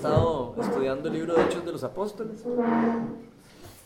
[0.00, 2.42] estado estudiando el libro de Hechos de los Apóstoles.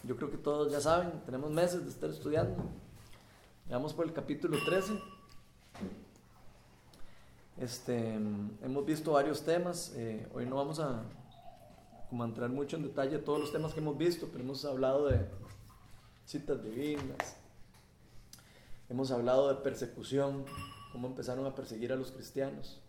[0.04, 2.54] Yo creo que todos ya saben, tenemos meses de estar estudiando.
[3.68, 4.92] Vamos por el capítulo 13.
[7.58, 9.92] Este, hemos visto varios temas.
[9.96, 11.02] Eh, hoy no vamos a
[12.08, 15.26] como entrar mucho en detalle todos los temas que hemos visto, pero hemos hablado de
[16.26, 17.36] citas divinas.
[18.88, 20.44] Hemos hablado de persecución,
[20.92, 22.80] cómo empezaron a perseguir a los cristianos.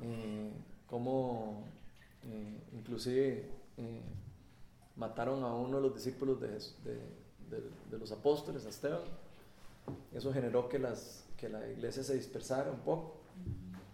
[0.00, 0.50] Eh,
[0.88, 1.62] cómo
[2.30, 4.00] eh, inclusive eh,
[4.96, 9.00] mataron a uno de los discípulos de, de, los apóstoles, a Esteban.
[10.12, 13.16] Eso generó que, las, que la iglesia se dispersara un poco.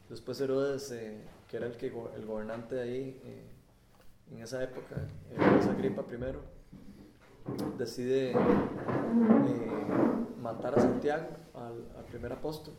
[0.09, 3.45] Después Herodes, eh, que era el, que, el gobernante de ahí
[4.31, 4.97] en esa época,
[5.59, 6.41] esa gripa primero,
[7.79, 8.35] decide
[10.43, 12.75] matar a Santiago, al, primer apóstol,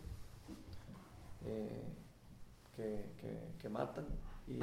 [2.75, 3.03] que,
[3.59, 4.05] que matan
[4.47, 4.59] y,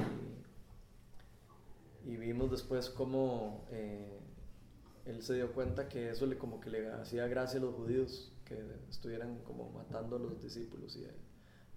[2.15, 4.17] vimos después cómo eh,
[5.05, 8.31] él se dio cuenta que eso le como que le hacía gracia a los judíos
[8.45, 8.57] que
[8.89, 11.05] estuvieran como matando a los discípulos y,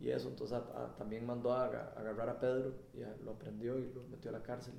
[0.00, 0.58] y eso, entonces
[0.96, 4.74] también mandó a, agarrar a Pedro y lo aprendió y lo metió a la cárcel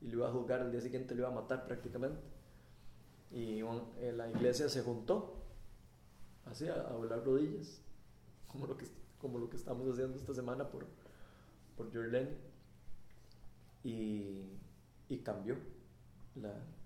[0.00, 2.20] y, lo iba a juzgar, el día siguiente lo iba a matar prácticamente.
[3.30, 5.42] Y eh, la iglesia se juntó,
[6.44, 7.80] así, a, volar rodillas,
[8.46, 8.86] como lo, que,
[9.18, 10.86] como lo que estamos haciendo esta semana por,
[11.74, 12.36] por Jorlen
[13.82, 14.42] y,
[15.14, 15.56] y cambió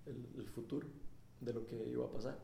[0.06, 0.86] el, futuro
[1.40, 2.38] de lo que iba a pasar.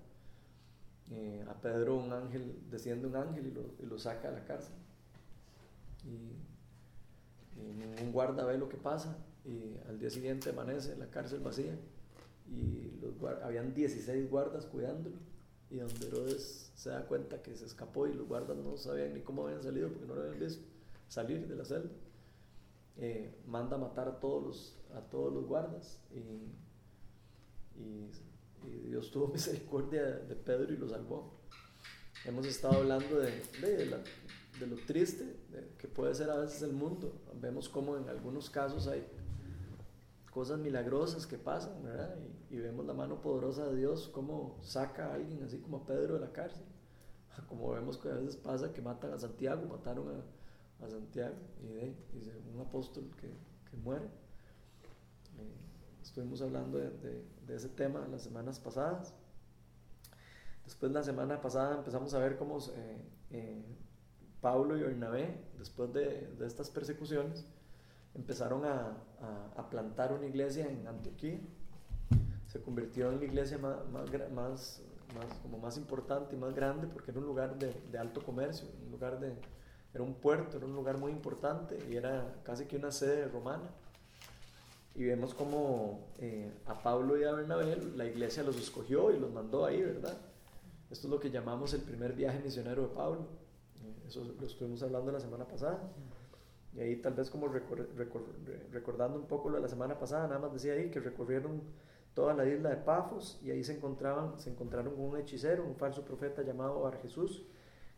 [1.10, 4.74] Eh, a Pedro un ángel, desciende un ángel y lo, y saca a la cárcel.
[6.04, 6.32] Y,
[7.56, 11.78] ningún guarda ve lo que pasa y al día siguiente amanece la cárcel vacía
[12.50, 15.16] y los habían 16 guardas cuidándolo
[15.70, 19.20] y donde Herodes se da cuenta que se escapó y los guardas no sabían ni
[19.20, 20.64] cómo habían salido porque no lo habían visto
[21.08, 21.90] salir de la celda
[22.96, 26.64] eh, manda a matar a todos los, a todos los guardas y,
[28.88, 31.40] Dios tuvo misericordia de Pedro y lo salvó.
[32.24, 35.36] Hemos estado hablando de, de, lo triste
[35.76, 37.12] que puede ser a veces el mundo.
[37.40, 39.04] Vemos como en algunos casos hay
[40.30, 41.72] cosas milagrosas que pasan.
[42.50, 46.14] Y, vemos la mano poderosa de Dios, cómo saca a alguien así como a Pedro
[46.14, 46.64] de la cárcel.
[47.48, 51.66] Como vemos que a veces pasa que matan a Santiago, mataron a, a Santiago y
[51.66, 51.96] de,
[52.54, 53.28] un apóstol que,
[53.68, 54.08] que muere.
[55.38, 56.90] Eh, estuvimos hablando de,
[57.46, 59.14] de, ese tema las semanas pasadas.
[60.64, 63.64] Después la semana pasada empezamos a ver cómo eh, eh,
[64.40, 67.46] Pablo y Bernabé, después de, de estas persecuciones,
[68.14, 68.96] empezaron a,
[69.56, 71.40] a, plantar una iglesia en Antioquía.
[72.46, 74.82] Se convirtió en la iglesia más, más, más,
[75.14, 78.68] más, como más importante y más grande porque era un lugar de, de alto comercio,
[78.84, 79.34] un lugar de,
[79.94, 83.70] era un puerto, era un lugar muy importante y era casi que una sede romana.
[84.94, 89.32] Y vemos como eh, a Pablo y a Bernabé la iglesia los escogió y los
[89.32, 90.16] mandó ahí, ¿verdad?
[90.90, 93.26] Esto es lo que llamamos el primer viaje misionero de Pablo.
[93.82, 95.90] Eh, eso lo estuvimos hablando la semana pasada.
[96.74, 100.52] Y ahí tal vez como recordando un poco lo de la semana pasada, nada más
[100.52, 101.62] decía ahí que recorrieron
[102.14, 105.76] toda la isla de Pafos y ahí se encontraban, se encontraron con un hechicero, un
[105.76, 107.44] falso profeta llamado Bar Jesús,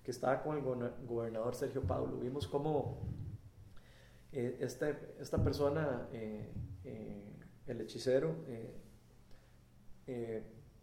[0.02, 0.62] que estaba con el
[1.06, 2.18] gobernador Sergio Pablo.
[2.18, 2.98] Vimos cómo
[4.32, 6.52] eh, este, esta persona, eh,
[6.86, 7.32] eh,
[7.66, 8.34] el hechicero,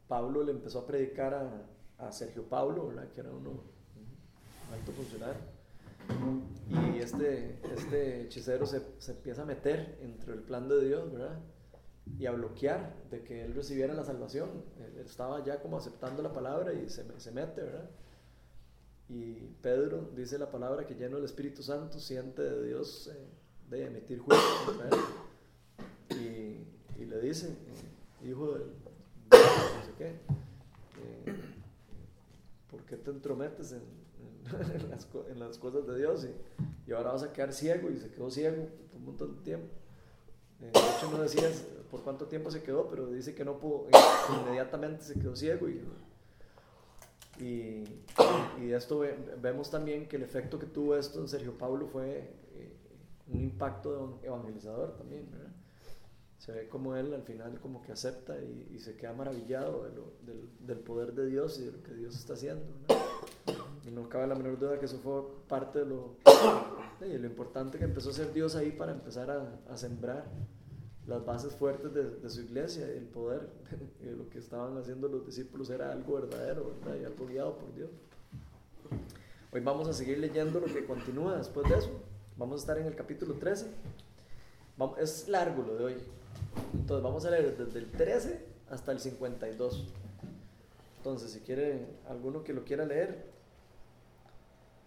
[0.08, 5.42] Pablo le empezó a predicar a, Sergio Pablo, que era uno, un alto funcionario.
[6.94, 11.40] Y este, este hechicero se, se, empieza a meter entre el plan de Dios, ¿verdad?
[12.20, 14.50] Y a bloquear de que él recibiera la salvación.
[14.80, 17.90] Él estaba ya como aceptando la palabra y se, se mete, ¿verdad?
[19.10, 23.28] Y Pedro dice la palabra que lleno el Espíritu Santo siente de Dios eh,
[23.70, 25.04] de emitir juicio contra él.
[26.10, 31.36] Y, le dice, eh, hijo de no sé qué, eh,
[32.72, 33.82] ¿por qué te entrometes en,
[35.40, 36.28] las, cosas de Dios?
[36.88, 39.68] Y, ahora vas a quedar ciego y se quedó ciego por un montón de tiempo.
[40.60, 43.88] de hecho no decías por cuánto tiempo se quedó, pero dice que no pudo,
[44.42, 45.82] inmediatamente se quedó ciego y
[47.40, 47.84] y,
[48.72, 49.04] esto
[49.42, 52.74] vemos también que el efecto que tuvo esto en Sergio Pablo fue eh,
[53.28, 55.28] un impacto evangelizador también,
[56.44, 59.86] Se ve como él al final como que acepta y, se queda maravillado
[60.26, 62.66] del, del, poder de Dios y de lo que Dios está haciendo.
[63.88, 66.18] Y no cabe la menor duda que eso fue parte de lo,
[67.00, 70.26] de lo importante que empezó a ser Dios ahí para empezar a, a sembrar
[71.08, 73.48] las bases fuertes de, de su iglesia, el poder,
[74.02, 77.00] y lo que estaban haciendo los discípulos era algo verdadero, ¿verdad?
[77.02, 77.90] Y algo guiado por Dios.
[79.54, 82.02] Hoy vamos a seguir leyendo lo que continúa después de eso.
[82.36, 83.66] Vamos a estar en el capítulo 13.
[85.00, 85.96] es largo lo de hoy.
[86.74, 89.94] Entonces vamos a leer desde el 13 hasta el 52.
[90.98, 93.26] Entonces, si quiere alguno que lo quiera leer,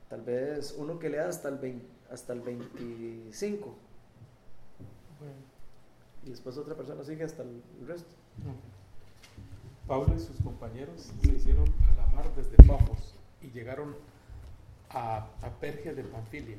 [0.09, 3.75] tal vez uno que lea hasta el, hasta el 25.
[6.25, 8.15] Y después otra persona sigue hasta el, resto.
[9.87, 13.95] Pablo y sus compañeros se hicieron a la mar desde Pafos y llegaron
[14.91, 16.57] a, a Perge de Panfilia.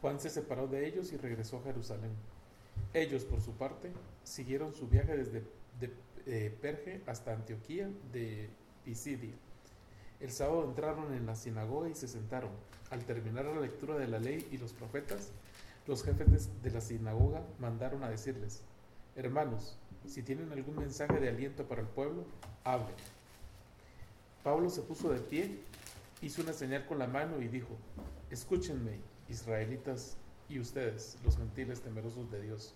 [0.00, 2.10] Juan se separó de ellos y regresó a Jerusalén.
[2.94, 3.92] Ellos, por su parte,
[4.24, 5.42] siguieron su viaje desde
[5.80, 8.50] de, Perge hasta Antioquía de
[8.84, 9.32] Pisidia.
[10.20, 12.50] El sábado entraron en la sinagoga y se sentaron.
[12.90, 15.32] Al terminar la lectura de la ley y los profetas,
[15.86, 18.62] los jefes de la sinagoga mandaron a decirles,
[19.16, 22.24] hermanos, si tienen algún mensaje de aliento para el pueblo,
[22.64, 22.94] hablen.
[24.42, 25.58] Pablo se puso de pie,
[26.20, 27.76] hizo una señal con la mano y dijo,
[28.30, 28.98] escúchenme,
[29.28, 30.16] israelitas
[30.48, 32.74] y ustedes, los gentiles temerosos de Dios.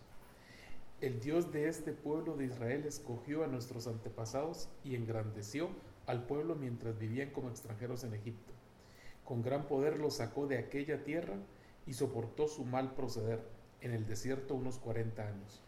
[1.00, 5.70] El Dios de este pueblo de Israel escogió a nuestros antepasados y engrandeció
[6.06, 8.52] al pueblo mientras vivían como extranjeros en Egipto.
[9.24, 11.34] Con gran poder los sacó de aquella tierra
[11.86, 13.40] y soportó su mal proceder
[13.80, 15.60] en el desierto unos cuarenta años.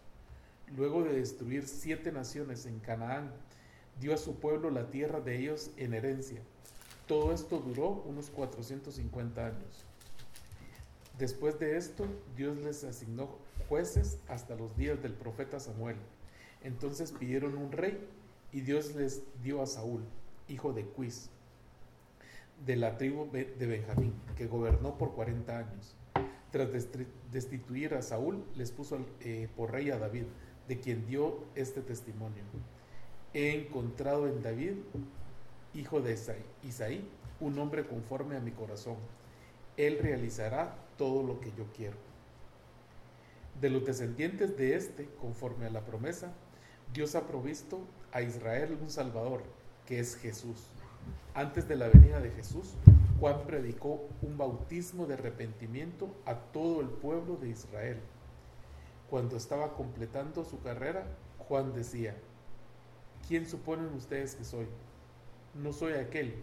[0.77, 3.33] Luego de destruir siete naciones en Canaán,
[4.01, 6.41] dio a su pueblo la tierra de ellos en herencia.
[7.07, 9.85] Todo esto duró unos 450 años.
[11.19, 12.07] Después de esto,
[12.37, 13.29] Dios les asignó
[13.69, 15.97] jueces hasta los días del profeta Samuel.
[16.63, 18.05] Entonces pidieron un rey
[18.53, 20.03] y Dios les dio a Saúl,
[20.49, 21.31] hijo de Cuis,
[22.67, 25.97] de la tribu de Benjamín, que gobernó por 40 años.
[26.51, 26.69] Tras
[27.33, 30.25] destituir a Saúl, les puso eh, por rey a David,
[30.69, 32.43] de quien dio este testimonio.
[33.33, 34.75] He encontrado en David,
[35.75, 36.17] hijo de
[36.63, 37.09] Isaí,
[37.41, 38.97] un hombre conforme a mi corazón.
[39.77, 41.97] Él realizará todo lo que yo quiero.
[43.61, 46.33] De los descendientes de este, conforme a la promesa,
[46.93, 47.81] Dios ha provisto
[48.13, 49.43] a Israel un Salvador,
[49.87, 50.69] que es Jesús.
[51.35, 52.75] Antes de la venida de Jesús,
[53.21, 57.99] Juan predicó un bautismo de arrepentimiento a todo el pueblo de Israel.
[59.09, 61.07] Cuando estaba completando su carrera,
[61.39, 62.17] Juan decía,
[63.29, 64.67] ¿quién suponen ustedes que soy?
[65.55, 66.35] No soy aquel.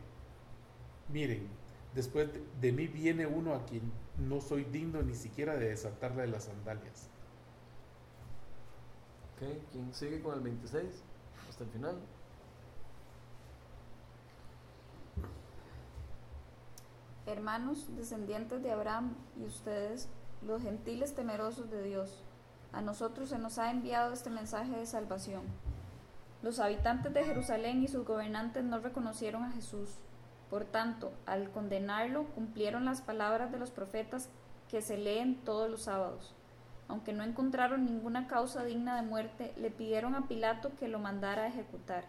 [1.10, 1.48] Miren,
[1.94, 2.30] después
[2.62, 3.92] de mí viene uno a quien
[4.28, 7.10] no soy digno ni siquiera de desatarle las sandalias.
[9.72, 10.86] ¿quién sigue con el 26?
[11.50, 11.96] Hasta el final.
[17.26, 20.10] Hermanos, descendientes de Abraham y ustedes,
[20.46, 22.24] los gentiles temerosos de Dios,
[22.72, 25.44] a nosotros se nos ha enviado este mensaje de salvación.
[26.44, 30.00] Los habitantes de Jerusalén y sus gobernantes no reconocieron a Jesús
[30.52, 34.28] por tanto, al condenarlo, cumplieron las palabras de los profetas
[34.70, 36.36] que se leen todos los sábados.
[36.90, 41.44] Aunque no encontraron ninguna causa digna de muerte, le pidieron a Pilato que lo mandara
[41.44, 42.04] a ejecutar.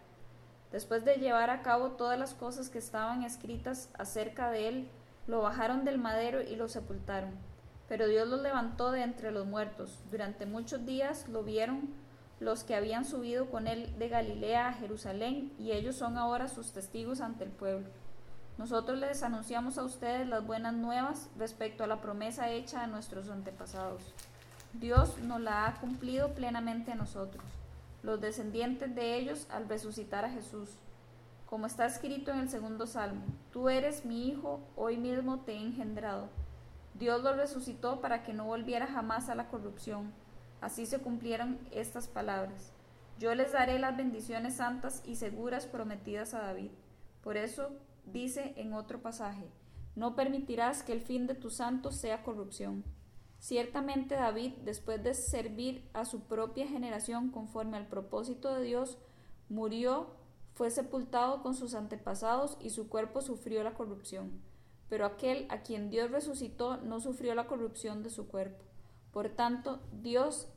[0.73, 4.89] Después de llevar a cabo todas las cosas que estaban escritas acerca de él,
[5.29, 7.31] lo bajaron del madero y lo sepultaron.
[7.89, 10.01] Pero Dios lo levantó de entre los muertos.
[10.11, 11.91] Durante muchos días lo vieron
[12.41, 16.73] los que habían subido con él de Galilea a Jerusalén, y ellos son ahora sus
[16.73, 17.87] testigos ante el pueblo.
[18.59, 23.31] Nosotros les anunciamos a ustedes las buenas nuevas respecto a la promesa hecha a nuestros
[23.31, 24.03] antepasados.
[24.75, 27.45] Dios nos la ha cumplido plenamente a nosotros,
[28.03, 30.69] los descendientes de ellos, al resucitar a Jesús.
[31.47, 35.61] Como está escrito en el segundo salmo, tú eres mi hijo, hoy mismo te he
[35.61, 36.29] engendrado.
[36.95, 40.13] Dios lo resucitó para que no volviera jamás a la corrupción.
[40.61, 42.73] Así se cumplieron estas palabras.
[43.19, 46.71] Yo les daré las bendiciones santas y seguras prometidas a David.
[47.23, 47.71] Por eso
[48.05, 49.51] dice en otro pasaje,
[49.95, 52.85] no permitirás que el fin de tus santos sea corrupción.
[53.39, 58.99] Ciertamente David, después de servir a su propia generación conforme al propósito de Dios,
[59.49, 60.15] murió,
[60.55, 64.41] fue sepultado con sus antepasados y su cuerpo sufrió la corrupción.
[64.89, 68.65] Pero aquel a quien Dios resucitó no sufrió la corrupción de su cuerpo.
[69.11, 70.49] Por tanto, Dios,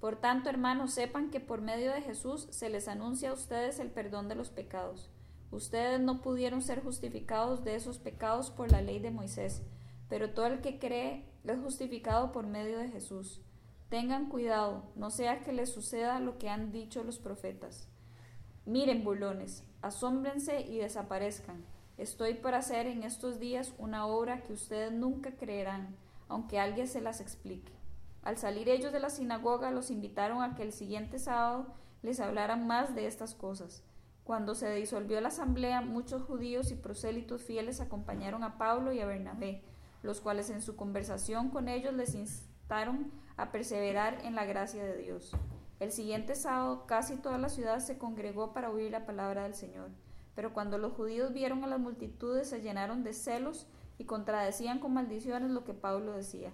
[0.00, 3.90] por tanto, hermanos, sepan que por medio de Jesús se les anuncia a ustedes el
[3.90, 5.10] perdón de los pecados.
[5.54, 9.62] Ustedes no pudieron ser justificados de esos pecados por la ley de Moisés,
[10.08, 13.40] pero todo el que cree es justificado por medio de Jesús.
[13.88, 17.88] Tengan cuidado, no sea que les suceda lo que han dicho los profetas.
[18.66, 21.64] Miren, burlones, asómbrense y desaparezcan.
[21.98, 25.94] Estoy por hacer en estos días una obra que ustedes nunca creerán,
[26.26, 27.72] aunque alguien se las explique.
[28.24, 32.66] Al salir ellos de la sinagoga, los invitaron a que el siguiente sábado les hablaran
[32.66, 33.84] más de estas cosas.
[34.24, 39.06] Cuando se disolvió la asamblea, muchos judíos y prosélitos fieles acompañaron a Pablo y a
[39.06, 39.62] Bernabé,
[40.02, 44.96] los cuales en su conversación con ellos les instaron a perseverar en la gracia de
[44.96, 45.36] Dios.
[45.78, 49.90] El siguiente sábado casi toda la ciudad se congregó para oír la palabra del Señor.
[50.34, 53.66] Pero cuando los judíos vieron a las multitudes se llenaron de celos
[53.98, 56.50] y contradecían con maldiciones lo que Pablo decía.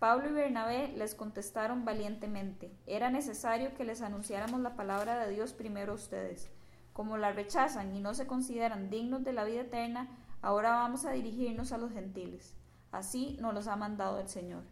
[0.00, 5.52] Pablo y Bernabé les contestaron valientemente, era necesario que les anunciáramos la palabra de Dios
[5.52, 6.50] primero a ustedes.
[6.94, 10.08] Como la rechazan y no se consideran dignos de la vida eterna,
[10.40, 12.54] ahora vamos a dirigirnos a los gentiles.
[12.92, 14.62] Así nos los ha mandado el Señor.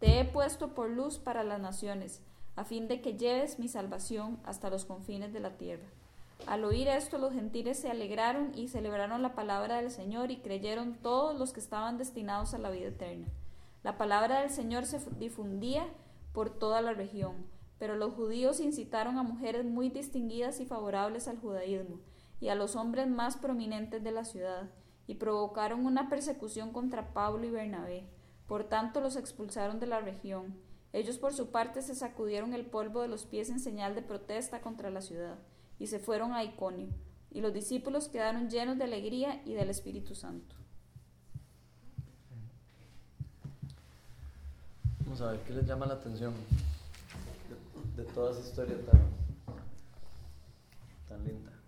[0.00, 2.22] Te he puesto por luz para las naciones,
[2.56, 5.86] a fin de que lleves mi salvación hasta los confines de la tierra.
[6.46, 10.94] Al oír esto, los gentiles se alegraron y celebraron la palabra del Señor y creyeron
[10.94, 13.26] todos los que estaban destinados a la vida eterna.
[13.82, 15.86] La palabra del Señor se difundía
[16.32, 17.34] por toda la región,
[17.78, 22.00] pero los judíos incitaron a mujeres muy distinguidas y favorables al judaísmo
[22.40, 24.70] y a los hombres más prominentes de la ciudad,
[25.06, 28.04] y provocaron una persecución contra Pablo y Bernabé.
[28.46, 30.56] Por tanto los expulsaron de la región.
[30.92, 34.60] Ellos por su parte se sacudieron el polvo de los pies en señal de protesta
[34.60, 35.38] contra la ciudad,
[35.78, 36.88] y se fueron a Iconio,
[37.30, 40.54] y los discípulos quedaron llenos de alegría y del Espíritu Santo.
[45.00, 46.34] Vamos a ver qué les llama la atención
[47.98, 49.00] de, toda esa historia tan,
[51.08, 51.58] tan linda.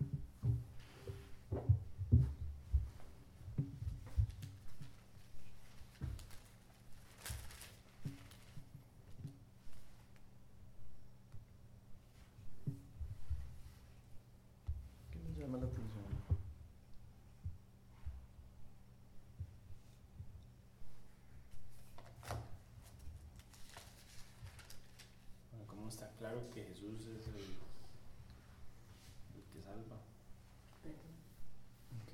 [25.91, 27.41] está claro que Jesús es el,
[29.37, 29.97] el que salva.
[32.03, 32.13] Ok.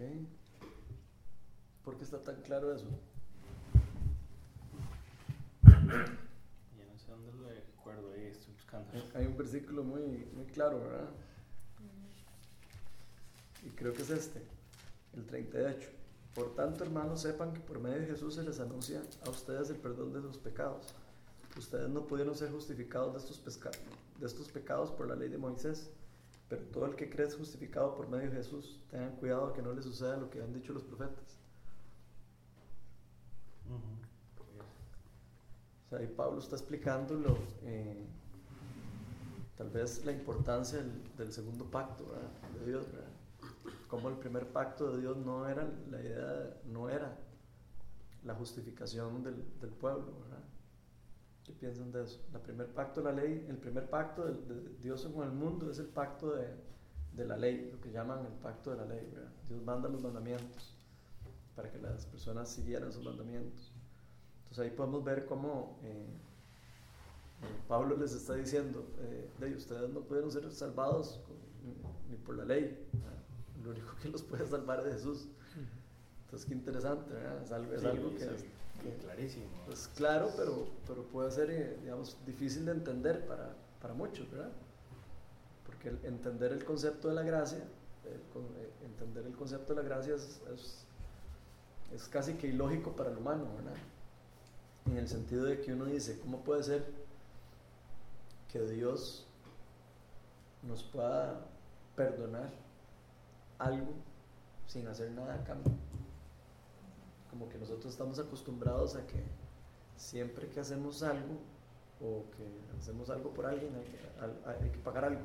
[1.84, 2.86] ¿Por qué está tan claro eso?
[5.64, 8.92] Ya no sé dónde lo recuerdo, ahí estoy buscando.
[9.14, 11.10] Hay un versículo muy, muy claro, ¿verdad?
[13.64, 14.40] Y creo que es este,
[15.14, 15.90] el 38.
[16.32, 19.78] Por tanto, hermanos, sepan que por medio de Jesús se les anuncia a ustedes el
[19.78, 20.94] perdón de sus pecados
[21.58, 23.60] ustedes no pudieron ser justificados de estos,
[24.20, 25.90] de estos pecados por la ley de Moisés,
[26.48, 28.80] pero todo el que cree es justificado por medio de Jesús.
[28.90, 31.38] Tengan cuidado que no les suceda lo que han dicho los profetas.
[35.86, 38.04] O sea, ahí Pablo está explicándolo, eh,
[39.56, 40.84] tal vez la importancia
[41.16, 42.04] del, segundo pacto
[42.58, 42.86] de Dios,
[43.88, 47.16] como el primer pacto de Dios no era la idea, no era
[48.24, 50.42] la justificación del, del pueblo, ¿verdad?
[51.46, 52.20] ¿Qué piensan de eso?
[52.32, 55.78] La primer pacto de la ley, el primer pacto de, Dios con el mundo es
[55.78, 56.48] el pacto de,
[57.12, 59.08] de, la ley, lo que llaman el pacto de la ley.
[59.48, 60.76] Dios manda los mandamientos
[61.54, 63.72] para que las personas siguieran sus mandamientos.
[64.42, 66.06] Entonces ahí podemos ver cómo eh,
[67.42, 71.20] eh, Pablo les está diciendo, eh, de ustedes no pudieron ser salvados
[72.10, 72.76] ni por la ley,
[73.62, 75.28] lo único que los puede salvar es Jesús.
[76.26, 77.14] Entonces qué interesante,
[77.44, 78.26] es algo, es algo que
[79.00, 79.46] clarísimo.
[79.64, 84.50] Pues claro, pero, pero puede ser, eh, digamos, difícil de entender para, para muchos, ¿verdad?
[85.64, 87.64] Porque entender el concepto de la gracia,
[88.04, 90.40] eh, entender el concepto de la gracia es,
[91.94, 93.78] es, casi que ilógico para el humano, ¿verdad?
[94.86, 96.84] En el sentido de que uno dice, ¿cómo puede ser
[98.52, 99.26] que Dios
[100.62, 101.40] nos pueda
[101.94, 102.50] perdonar
[103.58, 103.92] algo
[104.66, 105.72] sin hacer nada a cambio?
[107.36, 109.22] Como que nosotros estamos acostumbrados a que
[109.94, 111.36] siempre que hacemos algo
[112.00, 113.72] o que hacemos algo por alguien
[114.46, 115.20] hay que, pagar algo.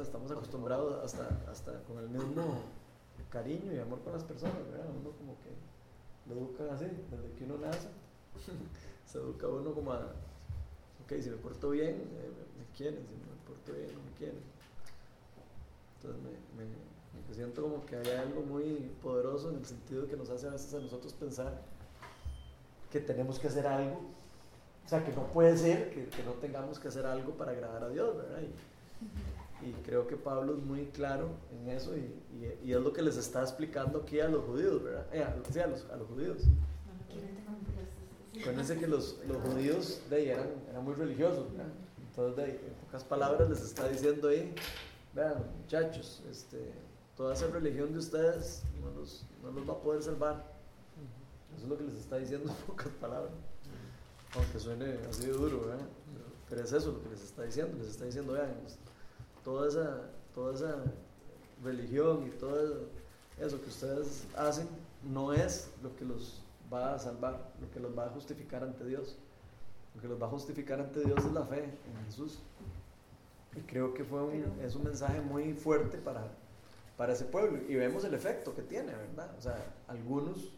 [0.00, 2.60] estamos acostumbrados hasta, hasta con el mismo
[3.30, 4.86] cariño y amor con las personas, ¿verdad?
[4.90, 5.50] Uno como que
[6.28, 7.88] lo educan así, desde que uno nace,
[9.06, 10.12] se educa uno como a,
[11.04, 14.38] ok, si me porto bien, eh, me quieren, si me porto bien, no me quieren.
[15.96, 16.99] Entonces me
[17.40, 20.74] siento como que hay algo muy poderoso en el sentido que nos hace a veces
[20.74, 21.62] a nosotros pensar
[22.90, 23.98] que tenemos que hacer algo.
[24.84, 27.88] O sea, que no puede ser que, no tengamos que hacer algo para agradar a
[27.88, 28.42] Dios, ¿verdad?
[29.62, 33.40] Y, creo que Pablo es muy claro en eso y, es lo que les está
[33.42, 35.06] explicando aquí a los judíos, ¿verdad?
[35.12, 36.42] Eh, a, sí, a, los, judíos.
[38.40, 41.72] Acuérdense que los, judíos de ahí eran, eran muy religiosos, ¿verdad?
[42.08, 44.54] Entonces, de ahí, en pocas palabras, les está diciendo ahí,
[45.14, 46.72] vean, muchachos, este,
[47.20, 50.42] toda esa religión de ustedes no los, no los va a poder salvar.
[51.54, 53.34] Eso es lo que les está diciendo en pocas palabras.
[54.34, 55.84] Aunque suene así de duro, ¿verdad?
[56.48, 57.76] Pero es eso lo que les está diciendo.
[57.76, 58.78] Les está diciendo, vean, pues,
[59.44, 60.00] toda esa,
[60.34, 60.82] toda esa
[61.62, 62.88] religión y todo
[63.38, 64.66] eso que ustedes hacen
[65.12, 66.40] no es lo que los
[66.72, 69.18] va a salvar, lo que los va a justificar ante Dios.
[69.94, 72.38] Lo que los va a justificar ante Dios es la fe en Jesús.
[73.54, 76.30] Y creo que fue un, es un mensaje muy fuerte para,
[77.00, 77.62] para ese pueblo.
[77.66, 79.34] Y vemos el efecto que tiene, ¿verdad?
[79.38, 79.56] O sea,
[79.88, 80.52] algunos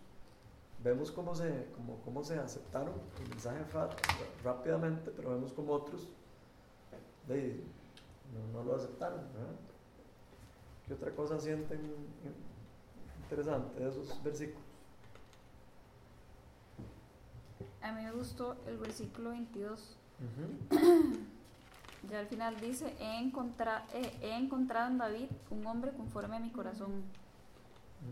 [0.83, 3.61] vemos cómo se, cómo, cómo se aceptaron el mensaje
[4.43, 6.09] rápidamente, pero vemos como otros
[7.29, 7.63] de,
[8.35, 9.55] no, no lo aceptaron, ¿verdad?
[10.89, 11.81] ¿Qué otra cosa sienten
[13.23, 14.67] interesante de esos versículos?
[17.83, 19.97] A mí me gustó el versículo 22.
[20.19, 21.19] Ujú.
[22.11, 26.41] Ya al final dice, he, encontra- eh, he encontrado en David un hombre conforme a
[26.41, 27.03] mi corazón.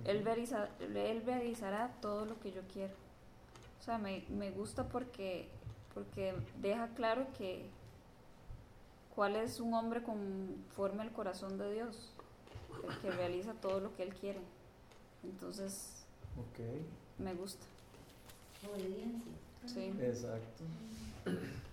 [0.05, 2.95] Él, veriza- él realizará todo lo que yo quiero.
[3.81, 5.49] O sea, me, me gusta porque,
[5.95, 7.67] porque deja claro que
[9.17, 12.13] cuál es un hombre conforme al corazón de Dios,
[12.89, 14.41] el que realiza todo lo que él quiere.
[15.25, 15.97] Entonces,
[16.39, 16.61] Ok,
[17.19, 17.67] me gusta.
[18.71, 19.33] Obediencia.
[19.67, 19.93] Sí.
[20.01, 20.63] exacto.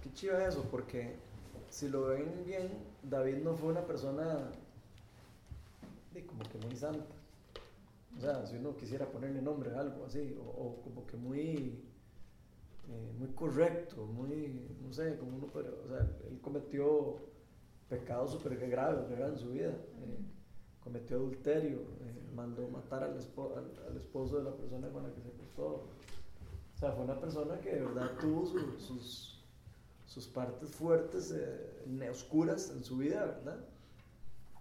[0.03, 1.15] Qué chido eso, porque
[1.69, 2.69] si lo ven bien,
[3.03, 4.49] David no fue una persona
[6.25, 7.13] como que muy santa.
[8.17, 11.79] O sea, si uno quisiera ponerle nombre a algo así, o, como que muy,
[12.89, 17.17] eh, muy correcto, muy, no sé, como uno, pero, o sea, él cometió
[17.89, 19.29] pecados súper graves ¿verdad?
[19.29, 19.69] en su vida.
[19.69, 20.17] eh,
[20.83, 25.21] cometió adulterio, eh, mandó matar al, espo- al, esposo de la persona con la que
[25.21, 25.83] se acostó.
[26.75, 29.36] O sea, fue una persona que de verdad tuvo su- sus,
[30.07, 33.59] sus partes fuertes, eh, ne- oscuras en su vida, ¿verdad?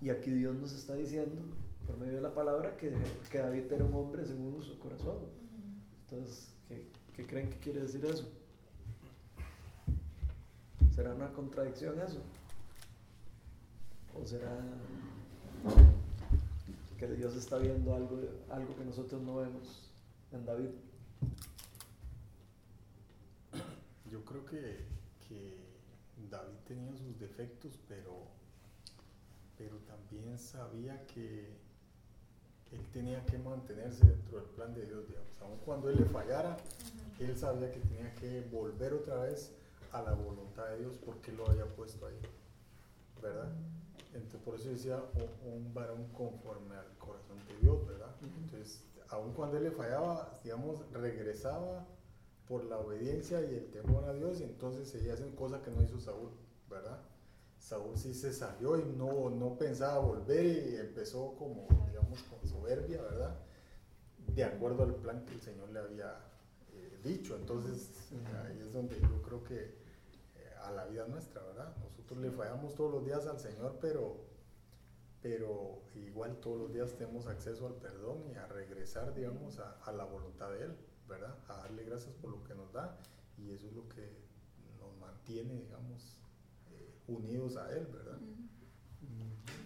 [0.03, 1.41] Y aquí Dios nos está diciendo,
[1.87, 2.93] por medio de la palabra, que,
[3.31, 5.17] que David era un hombre según su corazón.
[6.05, 8.29] Entonces, ¿qué, qué creen que quiere decir eso?
[10.95, 12.21] ¿Será una contradicción eso?
[14.21, 14.51] ¿O será
[16.99, 18.19] que Dios está viendo algo,
[18.51, 19.91] algo que nosotros no vemos
[20.33, 20.71] en David?
[24.11, 24.85] Yo creo que,
[25.29, 25.67] que
[26.31, 28.27] David tenía sus defectos, pero,
[29.59, 31.57] pero también sabía que
[32.73, 35.41] él tenía que mantenerse dentro del plan de Dios, digamos.
[35.41, 36.57] Aun cuando él le fallara,
[37.21, 39.53] él sabía que tenía que volver otra vez
[39.93, 42.19] a la voluntad de Dios porque él lo había puesto ahí,
[43.23, 43.51] ¿verdad?
[44.15, 45.01] Entonces, por eso decía
[45.45, 48.15] "Un- varón conforme al corazón de Dios, ¿verdad?
[48.23, 51.87] Entonces, aun cuando él le fallaba, digamos, regresaba
[52.49, 55.83] por la obediencia y el temor a Dios y entonces seguía haciendo cosas que no
[55.83, 56.31] hizo Saúl,
[56.71, 57.01] ¿verdad?
[57.59, 63.03] Saúl sí se salió y no, no pensaba volver y empezó como, digamos, con soberbia,
[63.03, 63.37] ¿verdad?
[64.35, 66.17] De acuerdo al plan que el Señor le había
[66.73, 67.35] eh, dicho.
[67.35, 67.91] Entonces,
[68.45, 71.75] ahí es donde yo creo que eh, a la vida nuestra, ¿verdad?
[71.83, 74.17] Nosotros le fallamos todos los días al Señor, pero,
[75.21, 79.91] pero igual todos los días tenemos acceso al perdón y a regresar, digamos, a, a
[79.91, 80.77] la voluntad de Él,
[81.09, 81.37] ¿verdad?
[81.49, 82.99] A darle gracias por lo que nos da
[83.39, 84.11] y eso es lo que
[84.79, 86.21] nos mantiene, digamos,
[86.71, 88.19] eh, unidos a Él, ¿verdad?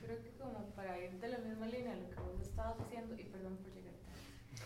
[0.03, 3.25] Creo que como para ir de la misma línea lo que vos estabas diciendo, y
[3.25, 3.95] perdón por llegar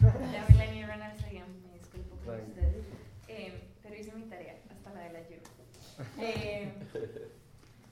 [0.01, 0.27] tarde.
[0.33, 2.87] Ya Melanie Renner seguía, me disculpo con ustedes,
[3.29, 5.43] eh, pero hice mi tarea, hasta la de la Giro.
[6.19, 6.73] Eh,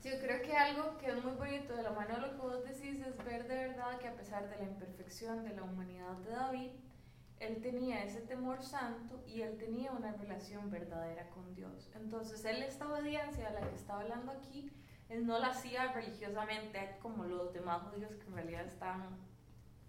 [0.03, 2.63] yo creo que algo que es muy bonito de la mano de lo que vos
[2.65, 6.31] decís es ver de verdad que a pesar de la imperfección de la humanidad de
[6.31, 6.71] David,
[7.47, 11.89] él tenía ese temor santo y él tenía una relación verdadera con Dios.
[11.95, 14.71] Entonces, él esta obediencia a la que está hablando aquí,
[15.09, 19.17] él no la hacía religiosamente como los demás judíos que en realidad estaban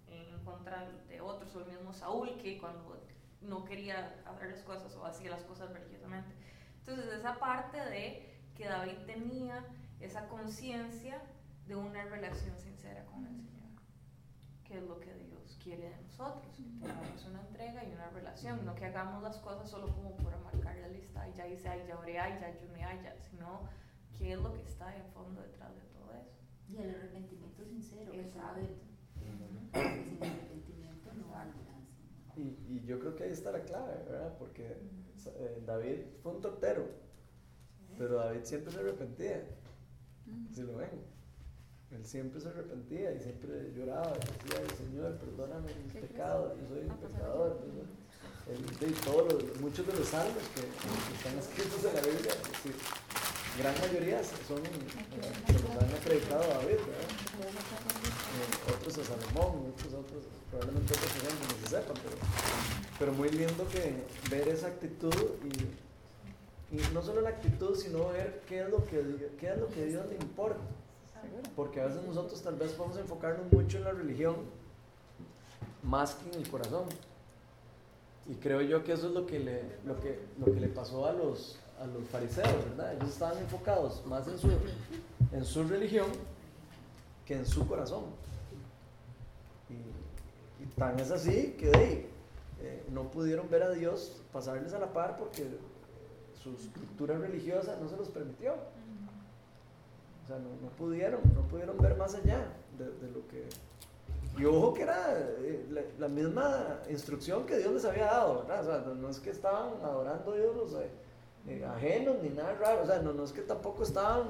[0.08, 3.00] en contra de otros, o el mismo Saúl que cuando
[3.40, 6.34] no quería hacer las cosas o hacía las cosas religiosamente.
[6.80, 9.64] Entonces, esa parte de que David tenía
[10.00, 11.22] esa conciencia
[11.66, 13.70] de una relación sincera con el Señor,
[14.64, 15.33] que es lo que Dios
[15.64, 19.68] quiere de nosotros, que tengamos una entrega y una relación, no que hagamos las cosas
[19.70, 22.84] solo como por marcar la lista, ay, ya hice, ay, ya oré, ay, ya ayuné,
[22.84, 23.62] ay, ya, sino
[24.18, 26.36] qué es lo que está en fondo detrás de todo eso.
[26.68, 28.40] Y el arrepentimiento sincero, que Exacto.
[28.46, 28.68] sabe,
[29.14, 31.48] porque sin arrepentimiento no hay.
[32.36, 34.36] Y, y yo creo que ahí está la clave, ¿verdad?
[34.38, 34.76] Porque
[35.26, 36.84] eh, David fue un tortero,
[37.96, 39.44] pero David siempre se arrepentía,
[40.52, 41.13] si lo ven.
[41.94, 46.52] Él siempre se arrepentía y siempre lloraba y decía, "Ay, Señor, perdóname mis ¿Qué pecados,
[46.60, 47.60] yo soy un Ah, pues, pecador.
[47.62, 48.84] yo soy-".
[48.88, 52.50] Él- todos los- muchos de los salmos que, que están escritos en la Biblia, es
[52.52, 52.74] decir,
[53.58, 54.70] gran mayoría son eh,
[55.46, 56.82] que los han acreditado a David.
[56.82, 62.16] Eh, otros a Salomón, otros, otros, probablemente otros personas que no se sepan, pero,
[62.98, 65.14] pero muy lindo que ver esa actitud
[65.46, 69.68] y, y no solo la actitud, sino ver qué es lo que, qué es lo
[69.68, 70.58] que a Dios le importa.
[71.56, 74.36] Porque a veces nosotros tal vez podemos enfocarnos mucho en la religión
[75.82, 76.84] más que en el corazón.
[78.26, 81.06] Y creo yo que eso es lo que le, lo que, lo que le pasó
[81.06, 82.94] a los, a los fariseos, ¿verdad?
[82.94, 84.48] Ellos estaban enfocados más en su,
[85.32, 86.06] en su religión
[87.26, 88.04] que en su corazón.
[89.68, 92.10] Y, tan es así que ahí,
[92.62, 95.46] eh, no pudieron ver a Dios pasarles a la par porque
[96.42, 98.54] su estructura religiosa no se los permitió.
[100.24, 102.46] O sea, no, no pudieron, no pudieron ver más allá
[102.78, 103.46] de, de lo que...
[104.38, 108.60] Y ojo que era eh, la, la misma instrucción que Dios les había dado, ¿verdad?
[108.60, 110.90] O sea, no, es que estaban adorando a Dios eh,
[111.46, 114.24] eh, ajenos ni nada raro, o sea, no, no es que tampoco estaban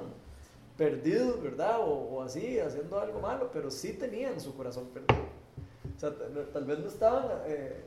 [0.77, 1.81] perdidos, ¿verdad?
[1.81, 5.27] O, o así, haciendo algo malo, pero sí tenían su corazón perdido.
[5.97, 6.13] O sea,
[6.53, 7.85] tal, vez no estaban, eh,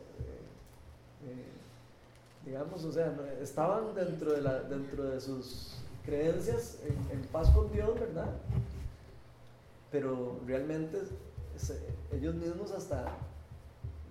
[2.46, 7.72] digamos, o sea, estaban dentro de, la, dentro de sus creencias en, en paz con
[7.72, 8.30] Dios, ¿verdad?
[9.92, 11.00] Pero realmente
[11.58, 11.80] se-
[12.12, 13.06] ellos mismos hasta,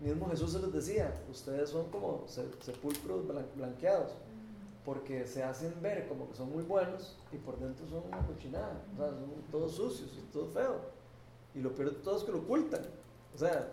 [0.01, 4.13] mismo Jesús se les decía, ustedes son como se- sepulcros blan- blanqueados,
[4.85, 8.81] porque se hacen ver como que son muy buenos y por dentro son una cochinada,
[8.95, 10.77] o sea, son todos sucios y todo feo.
[11.55, 12.83] Y lo peor de todo es que lo ocultan,
[13.35, 13.73] o sea,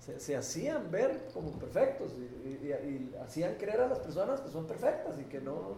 [0.00, 4.40] se, se hacían ver como perfectos y, y- y- y hacían creer a las personas
[4.40, 5.76] que son perfectas y que no,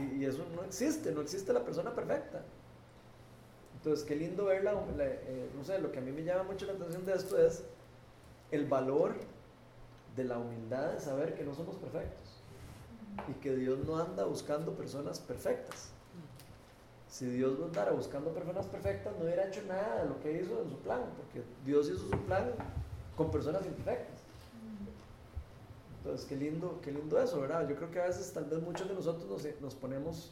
[0.00, 2.42] y, eso no existe, no existe la persona perfecta.
[3.76, 6.44] Entonces, qué lindo ver la, la- eh, no sé, lo que a mí me llama
[6.44, 7.64] mucho la atención de esto es
[8.50, 9.14] el valor
[10.16, 12.40] de la humildad de saber que no somos perfectos
[13.28, 15.90] y que Dios no anda buscando personas perfectas.
[17.08, 20.62] Si Dios no andara buscando personas perfectas, no hubiera hecho nada de lo que hizo
[20.62, 22.50] en su plan, porque Dios hizo su plan
[23.16, 24.13] con personas imperfectas.
[26.04, 27.66] Entonces, qué lindo, qué lindo eso, ¿verdad?
[27.66, 30.30] Yo creo que a veces tal vez muchos de nosotros nos, nos ponemos,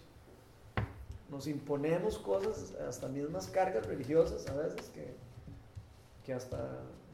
[1.31, 5.15] nos imponemos cosas, hasta mismas cargas religiosas a veces que,
[6.27, 6.59] que hasta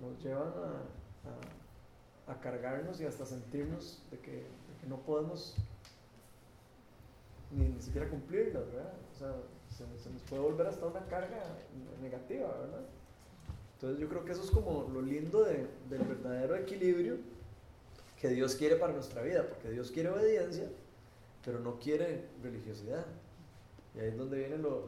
[0.00, 4.44] nos llevan a, a- cargarnos y hasta sentirnos de que,
[4.88, 5.54] no podemos
[7.56, 8.92] ni, ni siquiera cumplirlas, ¿verdad?
[9.14, 9.32] O sea,
[10.02, 11.42] se, nos puede volver hasta una carga
[12.02, 12.80] negativa, ¿verdad?
[13.74, 17.16] Entonces yo creo que eso es como lo lindo de- del verdadero equilibrio
[18.20, 20.68] que Dios quiere para nuestra vida, porque Dios quiere obediencia,
[21.44, 23.07] pero no quiere religiosidad.
[23.94, 24.83] Y ahí es donde vienen lo,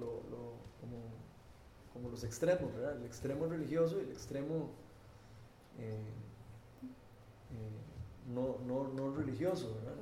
[1.93, 2.97] como, los extremos, ¿verdad?
[2.97, 4.71] El extremo religioso y el extremo
[5.79, 6.03] eh,
[7.53, 9.95] eh, no, no, no religioso, ¿verdad?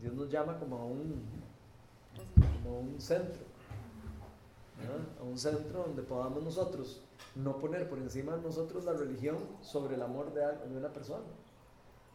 [0.00, 1.22] Dios nos llama como a un,
[2.64, 3.42] como a un centro,
[4.78, 5.00] ¿verdad?
[5.20, 7.02] a un centro donde podamos nosotros
[7.34, 11.24] no poner por encima de nosotros la religión sobre el amor de una persona.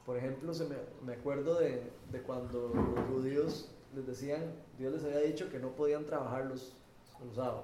[0.06, 5.04] Por ejemplo, se me, me acuerdo de, de cuando los judíos les decían, Dios les
[5.04, 6.74] había dicho que no podían trabajar los,
[7.26, 7.64] los sábados.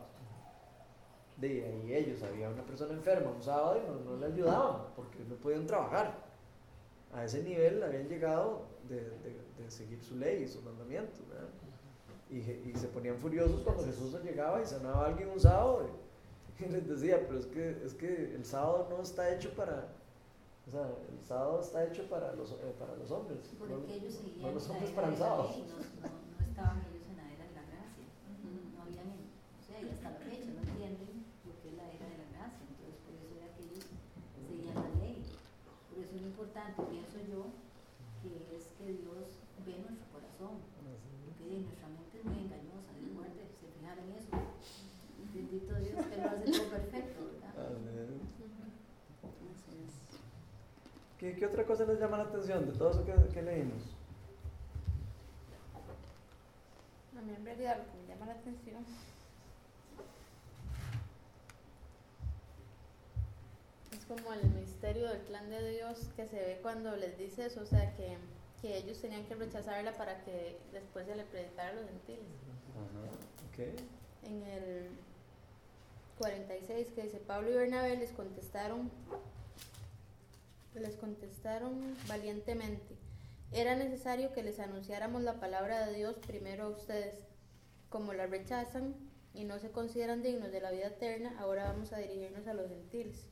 [1.38, 5.20] De ahí ellos, había una persona enferma un sábado y no, no le ayudaban porque
[5.28, 6.16] no podían trabajar.
[7.14, 11.22] A ese nivel habían llegado de, de- seguir su ley y sus mandamientos.
[12.30, 15.88] Y, y se ponían furiosos cuando Jesús llegaba y sanaba a alguien un sábado.
[16.60, 19.88] Y, y les decía, pero es que, es que el sábado no está hecho para...
[20.72, 23.44] O sea, el sábado está hecho para los, eh, para los hombres.
[23.44, 25.44] no- Porque ellos no seguían los la hombres para el sábado.
[25.52, 28.08] no, no, no estaban ellos en la era de la gracia.
[28.72, 31.92] No habían, en- o sea, y hasta la fecha no entienden lo que es la
[31.92, 32.64] era de la gracia.
[32.72, 33.84] Entonces, por eso era que ellos
[34.32, 35.20] seguían la ley.
[35.92, 37.42] Por eso es importante, pienso yo,
[38.24, 39.28] que es que Dios
[39.68, 40.56] ve nuestro corazón.
[40.72, 44.32] Porque nuestra mente es muy engañosa, Dios guarde, se fijaron en eso.
[45.36, 47.52] Bendito Dios que lo hace todo perfecto, ¿verdad?
[47.60, 48.24] Amén.
[49.20, 49.92] Entonces,
[51.42, 53.82] ¿Qué, otra cosa les llama la atención de todo eso que, que leímos?
[57.18, 58.86] A mí en realidad lo que me llama la atención
[63.92, 67.62] es como el misterio del plan de Dios que se ve cuando les dice eso,
[67.62, 68.20] o sea, que,
[68.62, 72.24] que ellos tenían que rechazarla para que después se le predicara a los gentiles.
[73.50, 73.82] Ok.
[74.28, 74.90] En el
[76.20, 78.92] 46 que dice Pablo y Bernabé les contestaron
[80.80, 82.98] les contestaron valientemente
[83.52, 87.16] era necesario que les anunciáramos la palabra de Dios primero a ustedes
[87.90, 88.96] como la rechazan
[89.34, 92.70] y no se consideran dignos de la vida eterna ahora vamos a dirigirnos a los
[92.70, 93.28] gentiles.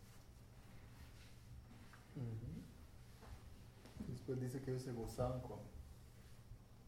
[4.08, 5.60] Después dice que ellos se gozaban con,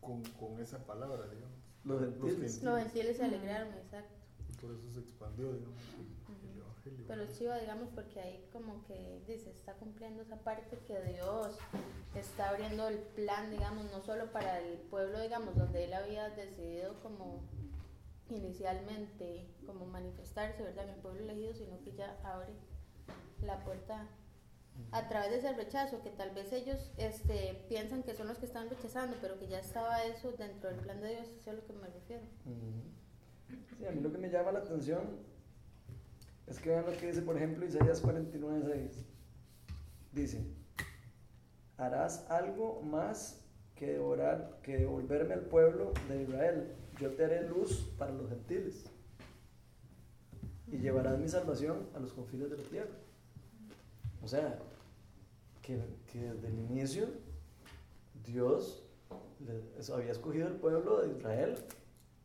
[0.02, 1.58] con, con esa palabra, digamos.
[1.86, 2.64] Los gentiles.
[2.64, 4.21] los gentiles se alegraron exacto
[4.60, 7.06] por eso se expandió, digamos, el, el evangelio.
[7.08, 11.58] Pero es chiva, digamos, porque ahí como que dice, está cumpliendo esa parte que Dios
[12.16, 17.00] está abriendo el plan, digamos, no solo para el pueblo, digamos, donde él había decidido
[17.02, 17.42] como
[18.30, 20.86] inicialmente como manifestarse, ¿verdad?
[20.86, 22.54] En el pueblo elegido, sino que ya abre
[23.42, 24.08] la puerta
[24.92, 28.46] a través de ese rechazo, que tal vez ellos este, piensan que son los que
[28.46, 31.54] están rechazando, pero que ya estaba eso dentro del plan de Dios, eso es a
[31.54, 32.24] lo que me refiero.
[32.46, 32.82] Ujú.
[33.78, 35.02] Sí, a mí lo que me llama la atención
[36.48, 39.06] es que vean lo que dice, por ejemplo, Isaías 49, 6.
[40.12, 40.44] Dice,
[41.78, 43.42] harás algo más
[43.76, 46.76] que devorar, que devolverme al pueblo de Israel.
[47.00, 48.86] Yo te haré luz para los gentiles
[50.68, 52.92] y llevarás mi salvación a los confines de la tierra.
[54.22, 54.60] O sea,
[55.62, 55.80] que,
[56.12, 57.08] que desde el inicio
[58.26, 58.84] Dios
[59.94, 61.56] había escogido el pueblo de Israel,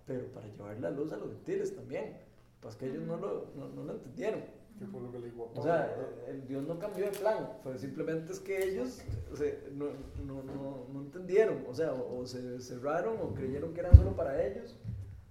[0.07, 2.17] pero para llevar la luz a los gentiles también.
[2.61, 4.41] Pues que ellos no lo, no, no lo entendieron.
[4.79, 5.97] ¿Qué fue lo que le dijo a O sea,
[6.29, 9.01] el, Dios no cambió de plan, fue simplemente es que ellos
[9.33, 9.87] o sea, no,
[10.27, 14.15] no, no, no entendieron, o sea, o, o se cerraron o creyeron que eran solo
[14.15, 14.77] para ellos,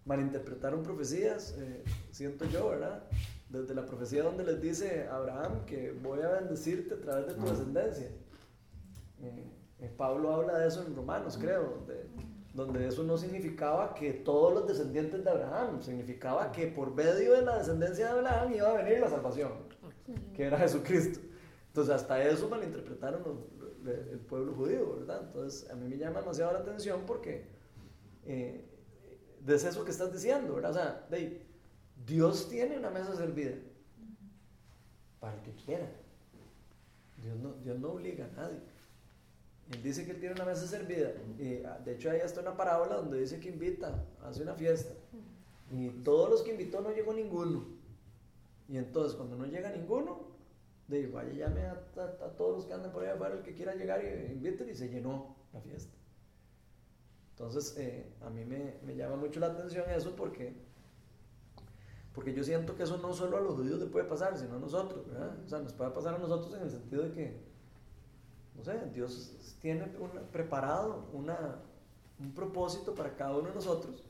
[0.06, 3.04] malinterpretaron profecías, eh, siento yo, ¿verdad?
[3.50, 7.34] Desde la profecía donde les dice a Abraham que voy a bendecirte a través de
[7.34, 8.08] tu descendencia.
[9.22, 9.44] Eh,
[9.80, 12.06] eh, Pablo habla de eso en Romanos, creo, donde,
[12.56, 17.42] donde eso no significaba que todos los descendientes de Abraham, significaba que por medio de
[17.42, 19.52] la descendencia de Abraham iba a venir la salvación,
[20.34, 21.20] que era Jesucristo.
[21.68, 25.22] Entonces hasta eso malinterpretaron los- el pueblo judío, ¿verdad?
[25.26, 27.46] Entonces a mí me llama demasiado la atención porque
[28.26, 28.66] eh,
[29.46, 30.72] es eso que estás diciendo, ¿verdad?
[30.72, 31.46] O sea, de-
[32.06, 33.52] Dios tiene una mesa servida
[35.20, 35.88] para el que quiera.
[37.22, 38.60] Dios no, Dios no obliga a nadie.
[39.72, 41.12] Él dice que él tiene una mesa servida.
[41.40, 44.94] Y, ah, de hecho, hay hasta una parábola donde dice que invita, hace una fiesta.
[45.72, 47.66] Y todos los que invitó no llegó ninguno.
[48.70, 50.28] Y entonces, cuando no llega ninguno,
[50.88, 53.54] digo, vaya, llame a, a- a todos los que andan por ahí afuera, el que
[53.56, 55.94] quiera llegar y inviten, y se llenó la fiesta.
[57.32, 60.54] Entonces, eh, a mí me, me llama mucho la atención eso porque,
[62.14, 64.60] porque yo siento que eso no solo a los judíos le puede pasar, sino a
[64.60, 65.36] nosotros, ¿verdad?
[65.44, 67.55] O sea, nos puede pasar a nosotros en el sentido de que,
[68.58, 71.62] no sé, Dios tiene una- preparado una,
[72.20, 74.04] un propósito para cada uno de nosotros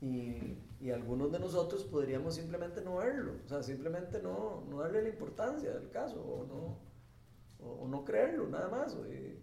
[0.00, 5.02] y, y algunos de nosotros podríamos simplemente no verlo, o sea, simplemente no, no darle
[5.02, 6.78] la importancia del caso o no,
[7.66, 8.96] o, no creerlo, nada más.
[9.10, 9.38] y,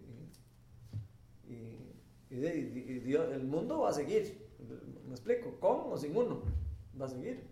[2.30, 4.46] y- Dios- el mundo va a seguir,
[5.06, 6.42] me explico, con o sin uno,
[7.00, 7.42] va a seguir.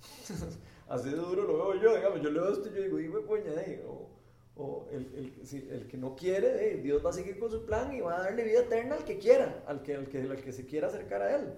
[0.88, 3.22] Así de duro lo veo yo, digamos, yo leo esto y yo digo, hijo de
[3.22, 3.82] puña, eh",
[4.56, 7.64] o el, el- si- el que no quiere, eh, Dios va a seguir con su
[7.64, 10.36] plan y va a darle vida eterna al que quiera, al que, al que, al
[10.42, 11.54] que se quiera acercar a Él.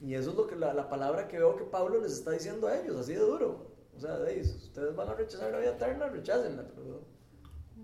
[0.00, 2.66] Y eso es lo que la, la palabra que veo que Pablo les está diciendo
[2.66, 3.70] a ellos, así de duro.
[3.96, 7.02] O sea, de, si ustedes van a rechazar la vida eterna, rechácenla, pero,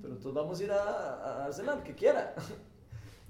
[0.00, 2.35] pero entonces vamos a ir a, a dársela al que quiera.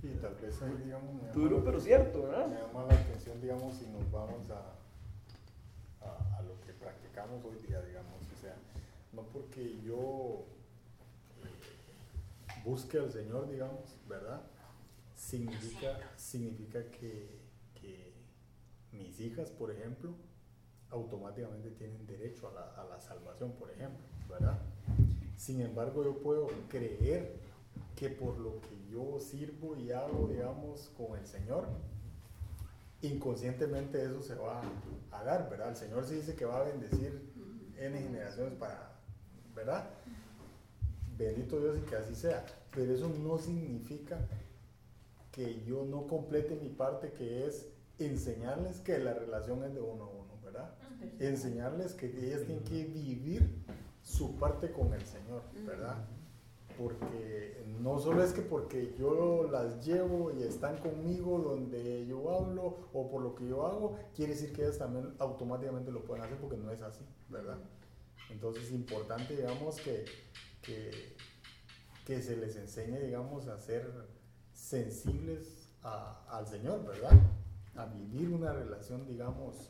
[0.03, 3.87] Y tal vez ahí, digamos, me Duro, pero cierto, Me llama la atención, digamos, si
[3.89, 4.75] nos vamos a,
[6.05, 8.21] a, a lo que practicamos hoy día, digamos.
[8.37, 8.55] O sea,
[9.15, 10.45] no porque yo
[12.67, 14.43] busque al Señor, digamos, ¿verdad?
[15.15, 17.47] Significa, significa que,
[18.91, 20.15] mis hijas, por ejemplo,
[20.91, 24.59] automáticamente tienen derecho a la, a la salvación, por ejemplo, ¿verdad?
[25.37, 27.39] Sin embargo, yo puedo creer
[27.95, 31.69] que por lo que yo sirvo y hago, digamos, con el Señor,
[33.03, 34.63] inconscientemente eso se va
[35.13, 35.71] a dar, ¿verdad?
[35.71, 37.33] El Señor sí dice que va a bendecir
[37.79, 38.93] N generaciones para,
[39.55, 39.91] ¿verdad?
[41.19, 42.45] Bendito Dios y que así sea.
[42.75, 44.19] Pero eso no significa
[45.33, 47.67] que yo no complete mi parte, que es
[47.99, 50.75] enseñarles que la relación es de uno a uno, ¿verdad?
[51.19, 53.65] Enseñarles que ellas tienen que vivir
[54.03, 55.97] su parte con el Señor, ¿verdad?
[56.79, 62.77] Porque no solo es que porque yo las llevo y están conmigo donde yo hablo
[62.93, 66.39] o por lo que yo hago, quiere decir que ellas también automáticamente lo pueden hacer
[66.39, 67.59] porque no es así, ¿verdad?
[68.31, 70.05] Entonces es importante, digamos, que,
[70.67, 73.91] que, se les enseñe, digamos, a ser
[74.53, 77.13] sensibles al Señor, ¿verdad?
[77.77, 79.69] A vivir una relación, digamos,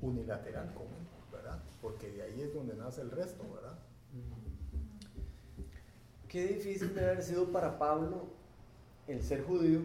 [0.00, 1.58] unilateral con Él, ¿verdad?
[1.82, 3.78] Porque de ahí es donde nace el resto, ¿verdad?
[6.28, 8.28] Qué difícil debe haber sido para Pablo
[9.08, 9.80] el ser judío,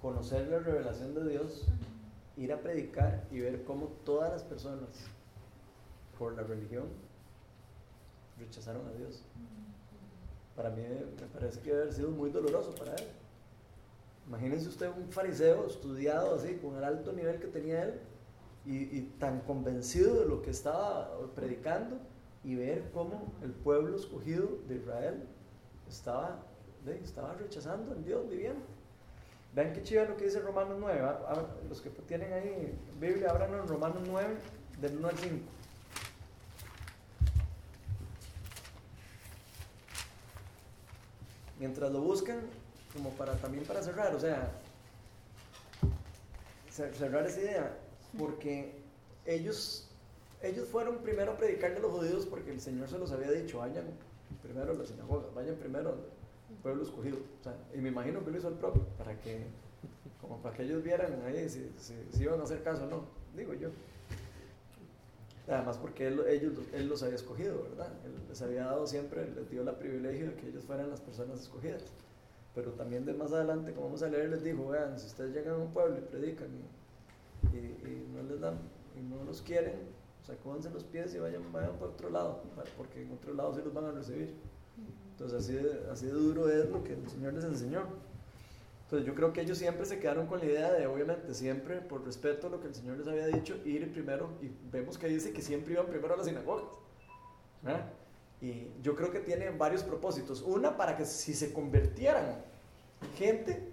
[0.00, 1.64] conocer la revelación de Dios,
[2.36, 4.88] ir a predicar y ver cómo todas las personas,
[6.18, 6.88] por la religión,
[8.44, 9.22] rechazaron a Dios.
[10.56, 13.04] Para mí me parece que debe haber sido muy doloroso para él.
[14.28, 18.00] Imagínense usted un fariseo estudiado así, con el alto nivel que tenía él,
[18.64, 21.96] y, tan convencido de lo que estaba predicando,
[22.44, 25.24] y ver cómo el pueblo escogido de Israel
[25.88, 26.38] estaba,
[27.02, 28.62] estaba rechazando al Dios viviente.
[29.54, 31.00] Vean qué chido lo que dice Romanos 9.
[31.00, 31.20] ¿va?
[31.28, 34.34] Abran- Los que tienen ahí Biblia, abran en Romanos 9,
[34.80, 35.36] del 1 al 5.
[41.62, 42.40] Mientras lo buscan,
[42.92, 44.50] como para también para cerrar, o sea,
[46.76, 47.78] cer- cerrar esa idea,
[48.18, 48.72] porque
[49.24, 49.88] ellos,
[50.42, 53.58] ellos fueron primero a predicarle a los judíos porque el Señor se los había dicho,
[53.58, 53.84] vayan
[54.42, 57.18] primero a las sinagogas, vayan primero al pueblo escogido,
[57.72, 59.44] y me imagino que lo hizo el propio, para que,
[60.20, 61.70] como para que ellos vieran ahí si
[62.20, 63.04] iban a hacer caso o no,
[63.36, 63.68] digo yo.
[65.48, 67.88] Además porque él, ellos, él los había escogido, ¿verdad?
[68.04, 71.40] Él les había dado siempre, les dio el privilegio de que ellos fueran las personas
[71.40, 71.82] escogidas.
[72.54, 75.54] Pero también de más adelante, como vamos a leer, les dijo, vean, si ustedes llegan
[75.54, 76.48] a un pueblo y predican
[77.52, 78.58] y, y- y no les dan,
[78.96, 79.74] y no los quieren,
[80.22, 82.42] sacúdense los pies y vayan, vayan por otro lado,
[82.76, 84.34] porque en otro lado sí los van a recibir.
[85.12, 85.58] Entonces así
[85.90, 87.82] así de duro es lo que el Señor les enseñó.
[88.92, 92.04] Entonces yo creo que ellos siempre se quedaron con la idea de, obviamente, siempre, por
[92.04, 95.32] respeto a lo que el Señor les había dicho, ir primero, y vemos que dice
[95.32, 96.66] que siempre iban primero a las sinagogas.
[97.62, 97.86] ¿verdad?
[98.42, 100.42] Y yo creo que tiene varios propósitos.
[100.42, 102.44] Una, para que si se convirtieran
[103.16, 103.66] gente,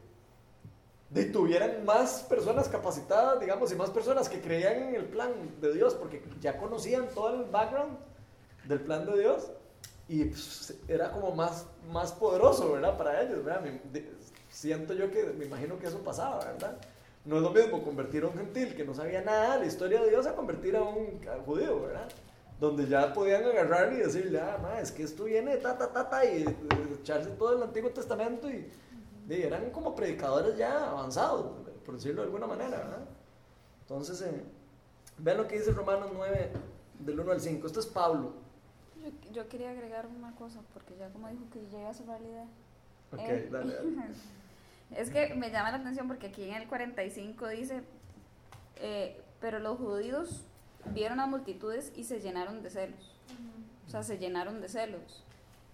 [1.09, 5.73] de, tuvieran más personas capacitadas, digamos, y más personas que creían en el plan de
[5.73, 7.97] Dios, porque ya conocían todo el background
[8.69, 9.51] del plan de Dios,
[10.07, 12.97] y pues, era como más, más poderoso, ¿verdad?
[12.97, 13.65] Para ellos, ¿verdad?
[14.49, 16.77] Siento yo que, me imagino que eso pasaba, ¿verdad?
[17.25, 20.01] No es lo mismo convertir a un gentil que no sabía nada de la historia
[20.01, 22.09] de Dios a convertir a un judío, ¿verdad?
[22.59, 26.09] Donde ya podían agarrar y decirle, ah, ma, es que esto viene ta, ta, ta,
[26.09, 26.45] ta, y
[26.99, 28.69] echarse todo el Antiguo Testamento y,
[29.29, 31.45] y eran como predicadores ya avanzados,
[31.85, 33.05] por decirlo de alguna manera, ¿verdad?
[33.81, 34.43] Entonces, eh,
[35.17, 36.51] vean lo que dice Romanos 9,
[36.99, 37.67] del 1 al 5.
[37.67, 38.33] Esto es Pablo.
[39.03, 42.27] Yo, yo quería agregar una cosa, porque ya como dijo que llega a cerrar la
[42.27, 42.47] idea.
[43.11, 43.91] Ok, Eh, dale, dale.
[44.95, 47.81] Es que me llama la atención porque aquí en el 45 dice,
[48.77, 50.45] eh, pero los judíos
[50.93, 53.15] vieron a multitudes y se llenaron de celos.
[53.85, 55.23] O sea, se llenaron de celos.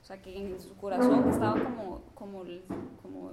[0.02, 2.44] O sea, que en su corazón estaba como, como,
[3.02, 3.32] como,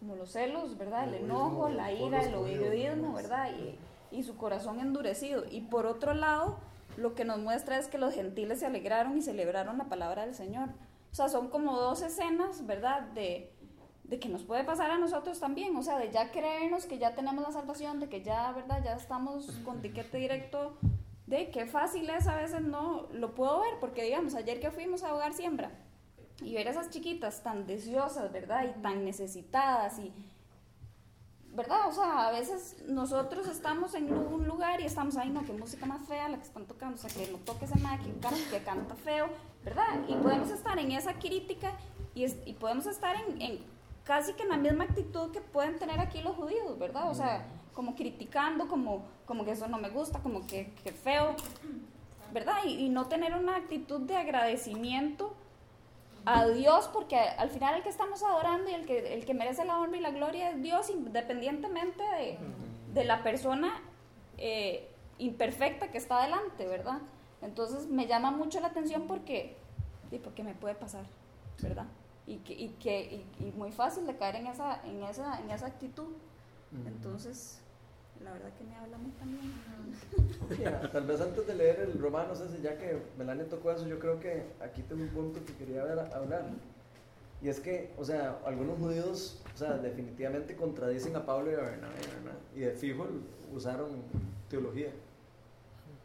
[0.00, 1.08] como los celos, ¿verdad?
[1.08, 3.14] El enojo, la ira, el digamos.
[3.14, 3.50] ¿verdad?
[3.52, 5.44] Y, y su corazón endurecido.
[5.50, 6.58] Y por otro lado,
[6.96, 10.34] lo que nos muestra es que los gentiles se alegraron y celebraron la palabra del
[10.34, 10.70] Señor.
[11.16, 13.00] O sea, son como dos escenas, ¿verdad?
[13.14, 13.50] De,
[14.04, 17.14] de que nos puede pasar a nosotros también, o sea, de ya creernos que ya
[17.14, 18.82] tenemos la salvación, de que ya, ¿verdad?
[18.84, 20.76] Ya estamos con tiquete directo,
[21.26, 25.04] de qué fácil es a veces no, lo puedo ver, porque digamos, ayer que fuimos
[25.04, 25.70] a Hogar Siembra
[26.42, 28.66] y ver a esas chiquitas tan deseosas, ¿verdad?
[28.68, 30.12] Y tan necesitadas y,
[31.56, 31.88] ¿verdad?
[31.88, 35.86] O sea, a veces nosotros estamos en un lugar y estamos ahí, no, qué música
[35.86, 37.74] más fea la que están tocando, o sea, que no toque ese
[38.50, 39.28] que canta, feo,
[39.64, 39.86] ¿verdad?
[40.06, 41.72] Y podemos estar en esa crítica
[42.14, 43.58] y, es- y podemos estar en, en
[44.04, 47.10] casi que en la misma actitud que pueden tener aquí los judíos, ¿verdad?
[47.10, 51.34] O sea, como criticando, como, como que eso no me gusta, como que, que feo,
[52.32, 52.64] ¿verdad?
[52.66, 55.34] Y no tener una actitud de agradecimiento
[56.26, 59.64] a Dios, porque al final el que estamos adorando y el que, el que merece
[59.64, 62.38] la honra y la gloria es Dios, independientemente de,
[62.92, 63.80] de la persona
[64.36, 66.98] eh, imperfecta que está delante, ¿verdad?
[67.42, 69.56] Entonces me llama mucho la atención porque,
[70.10, 71.06] sí, porque me puede pasar,
[71.62, 71.86] ¿verdad?
[72.26, 75.50] Y, que, y, que, y, y muy fácil de caer en esa, en esa, en
[75.50, 76.12] esa actitud.
[76.86, 77.62] Entonces,
[78.24, 79.52] la verdad que me habla muy también.
[80.92, 84.18] Tal vez antes de leer el Romanos ese, ya que Melania tocó eso, yo creo
[84.20, 86.44] que aquí tengo un punto que quería hablar.
[87.42, 91.58] Y es que, o sea, algunos judíos, o sea, definitivamente contradicen a Pablo y a
[91.58, 92.38] Bernabé, ¿verdad?
[92.54, 93.06] Y de fijo
[93.54, 94.02] usaron
[94.48, 94.88] teología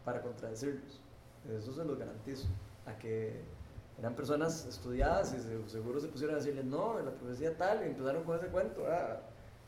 [0.03, 0.99] para contradecirlos.
[1.57, 2.47] Eso se los garantizo.
[2.85, 3.39] A que
[3.99, 7.89] eran personas estudiadas y se- seguro se pusieron a decirles, no, la profecía tal, y
[7.89, 9.21] empezaron con ese cuento a,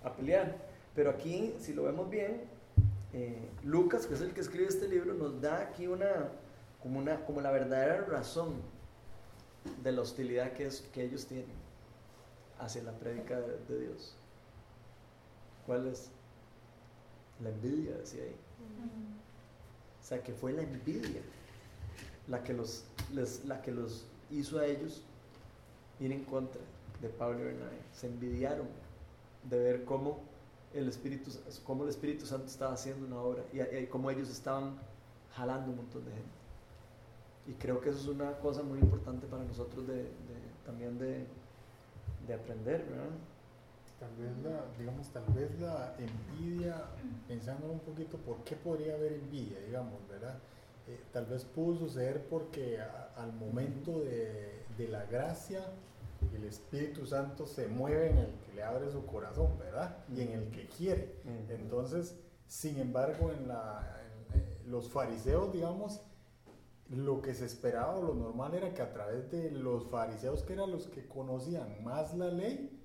[0.07, 0.72] a pelear.
[0.95, 2.41] Pero aquí, si lo vemos bien,
[3.13, 6.29] eh, Lucas, que es el que escribe este libro, nos da aquí una
[6.81, 8.55] como, una, como la verdadera razón
[9.81, 11.55] de la hostilidad que, es, que ellos tienen
[12.59, 14.15] hacia la prédica de, Dios.
[15.65, 16.09] ¿Cuál es?
[17.41, 18.35] La envidia, decía ahí.
[20.01, 21.21] O sea, que fue la envidia
[22.27, 25.01] la que los, les- la que los hizo a ellos
[25.99, 26.61] ir en contra
[27.01, 27.77] de Pablo y Bernabé.
[27.93, 28.67] Se envidiaron
[29.49, 30.19] de ver cómo
[30.73, 31.31] el Espíritu,
[31.63, 34.77] cómo el Espíritu Santo estaba haciendo una obra y, cómo ellos estaban
[35.35, 36.43] jalando un montón de gente.
[37.47, 40.07] Y creo que eso es una cosa muy importante para nosotros de,
[40.65, 41.25] también de,
[42.27, 43.09] de aprender, ¿verdad?
[43.99, 46.75] Tal vez la, digamos, tal vez la envidia,
[47.27, 50.37] pensando un poquito por qué podría haber envidia, digamos, ¿verdad?
[50.87, 52.79] Eh, tal vez pudo suceder porque
[53.15, 55.65] al momento de, de la gracia,
[56.33, 59.97] el Espíritu Santo se mueve en el que le abre su corazón, ¿verdad?
[60.09, 61.21] Y en el que quiere.
[61.49, 62.15] Entonces,
[62.47, 64.01] sin embargo, en la,
[64.33, 66.01] en, eh, los fariseos, digamos,
[66.89, 70.53] lo que se esperaba o lo normal era que a través de los fariseos, que
[70.53, 72.79] eran los que conocían más la ley,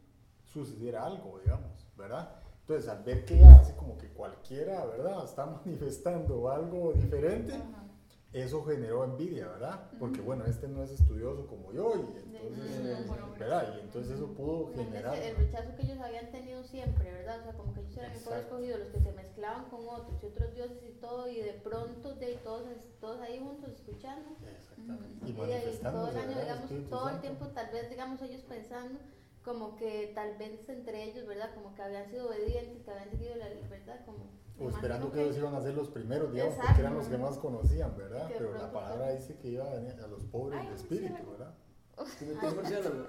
[0.44, 2.30] sucediera algo, digamos, ¿verdad?
[2.60, 5.24] Entonces, al ver que hace como que cualquiera, ¿verdad?
[5.24, 7.87] Está manifestando algo diferente, Ajá.
[8.32, 9.90] Eso generó envidia, ¿verdad?
[9.98, 13.06] Porque, bueno, este no es estudioso como yo, y entonces, eh,
[13.38, 13.74] ¿verdad?
[13.76, 15.16] Y entonces eso pudo generar...
[15.16, 17.40] el rechazo que ellos habían tenido siempre, ¿verdad?
[17.40, 20.22] O sea, como que ellos eran el pueblo escogido, los que se mezclaban con otros
[20.22, 22.68] y otros dioses y todo, y de pronto de todos,
[23.00, 24.36] todos ahí juntos escuchando.
[24.46, 25.26] Exactamente.
[25.26, 28.98] Y, Y ahí todo el año, digamos, todo el tiempo, tal vez, digamos, ellos pensando
[29.48, 31.54] como que tal vez entre ellos, ¿verdad?
[31.54, 34.04] Como que habían sido obedientes, que habían seguido la ¿verdad?
[34.04, 34.26] Como,
[34.60, 36.68] O esperando que ellos iban a ser los primeros, digamos, Exacto.
[36.72, 38.28] porque eran los que más conocían, ¿verdad?
[38.36, 41.30] Pero la palabra dice que iba a venir a los pobres Ay, de espíritu.
[41.30, 41.54] ¿verdad?
[42.18, 43.04] ¿Sí me entiendes, murciélago?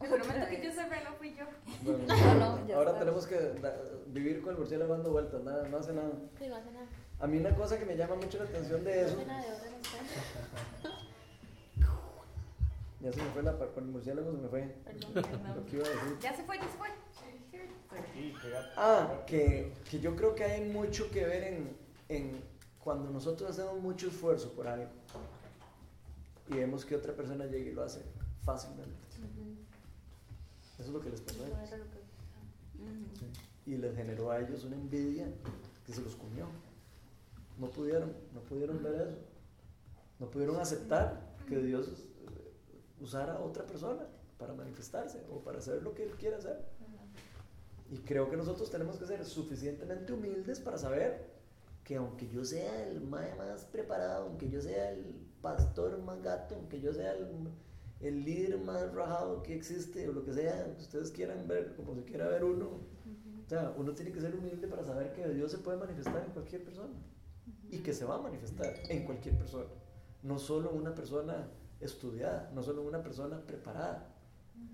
[0.00, 1.44] Te prometo que yo cerré, no fui yo.
[1.82, 3.00] Bueno, No, no, ya ahora está.
[3.00, 3.76] tenemos que da-
[4.08, 6.10] vivir con el murciélago dando vueltas, nada, no hace nada.
[6.38, 6.86] Sí, no hace nada.
[7.20, 9.16] A mí una cosa que me llama mucho la atención de eso,
[13.00, 15.12] ya se me fue la par- con el murciélago, se me fue Perdón.
[15.56, 16.18] lo que iba a decir.
[16.20, 16.88] Ya se fue, ya se fue.
[18.76, 21.76] Ah, que, que yo creo que hay mucho que ver en,
[22.08, 22.40] en
[22.82, 24.88] cuando nosotros hacemos mucho esfuerzo por algo
[26.48, 28.02] y vemos que otra persona llega y lo hace
[28.42, 28.92] fácilmente.
[30.78, 31.70] Eso es lo que les pasó a ellos.
[32.78, 33.26] Ujú.
[33.66, 35.26] Y les generó a ellos una envidia
[35.86, 36.46] que se los comió.
[37.58, 39.18] No pudieron, no pudieron ver eso.
[40.18, 42.52] No pudieron aceptar que Dios eh,
[43.00, 44.04] usara a otra persona
[44.38, 46.60] para manifestarse o para hacer lo que Él quiere hacer.
[47.90, 51.32] Y creo que nosotros tenemos que ser suficientemente humildes para saber
[51.84, 55.04] que aunque yo sea el mae más preparado, aunque yo sea el
[55.42, 57.26] pastor más gato, aunque yo sea el,
[58.00, 61.94] el líder más rajado que existe, o lo que sea, que ustedes quieran ver, como
[61.94, 62.66] se quiera ver uno,
[63.44, 66.32] o sea, uno tiene que ser humilde para saber que Dios se puede manifestar en
[66.32, 66.94] cualquier persona
[67.70, 69.66] y que se va a manifestar en cualquier persona,
[70.22, 71.48] no solo una persona
[71.80, 74.10] estudiada, no solo una persona preparada,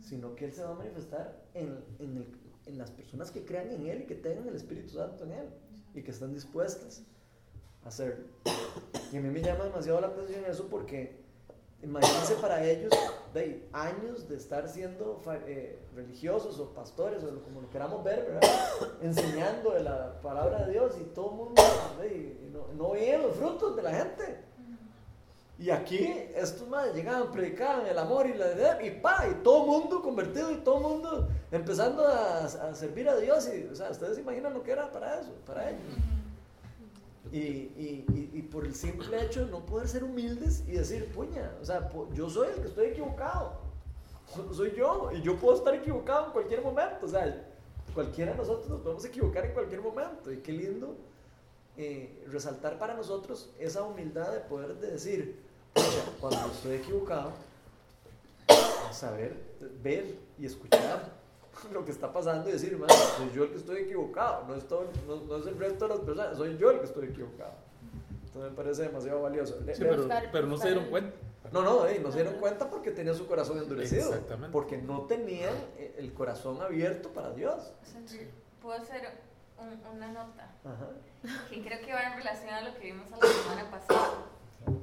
[0.01, 2.40] sino que Él se va a manifestar en, en, el-
[2.71, 5.49] en las personas que crean en Él y que tengan el Espíritu Santo en Él
[5.95, 7.03] y que están dispuestas
[7.85, 8.27] a hacerlo.
[9.13, 11.21] Y a mí me llama demasiado la atención eso porque
[11.83, 12.93] imagínense para ellos
[13.35, 18.51] de años de estar siendo eh, religiosos o pastores o como lo queramos ver, ¿verdad?
[19.03, 21.63] enseñando de la palabra de Dios y todo el mundo
[22.01, 24.50] de, no, no veían los frutos de la gente.
[25.61, 25.99] Y aquí
[26.35, 30.51] estos madres llegaban, predicaban el amor y la verdad, y pa, y todo mundo convertido
[30.51, 33.47] y todo mundo empezando a, a servir a Dios.
[33.55, 35.83] Y, o sea, ustedes se imaginan lo que era para eso, para ellos.
[37.31, 41.13] Y, y, y, y por el simple hecho de no poder ser humildes y decir,
[41.13, 43.53] puña, o sea, yo soy el que estoy equivocado.
[44.35, 47.05] So- Soy yo, y yo puedo estar equivocado en cualquier momento.
[47.05, 47.47] O sea,
[47.95, 50.33] cualquiera de nosotros nos podemos equivocar en cualquier momento.
[50.33, 50.97] Y qué lindo
[51.77, 55.50] eh, resaltar para nosotros esa humildad de poder de decir,
[56.21, 57.33] cuando estoy equivocado,
[58.93, 59.37] saber,
[59.83, 61.11] ver y escuchar
[61.73, 64.67] lo que está pasando y decir, "Man, soy yo el que estoy equivocado, no, es
[64.67, 67.53] todo- no, no es el resto de las personas, soy yo el que estoy equivocado.
[68.25, 69.59] Entonces me parece demasiado valioso.
[69.65, 71.17] Le- Sí, pero, pero no se dieron cuenta.
[71.53, 74.09] no, no, eh, no se dieron cuenta porque tenían su corazón endurecido.
[74.09, 74.53] Exactamente.
[74.53, 77.73] Porque no tenían eh, el corazón abierto para Dios.
[78.63, 79.09] Puedo hacer
[79.59, 80.89] un- una nota Ajá.
[81.51, 84.11] que creo que va en relación a lo que vimos la semana pasada.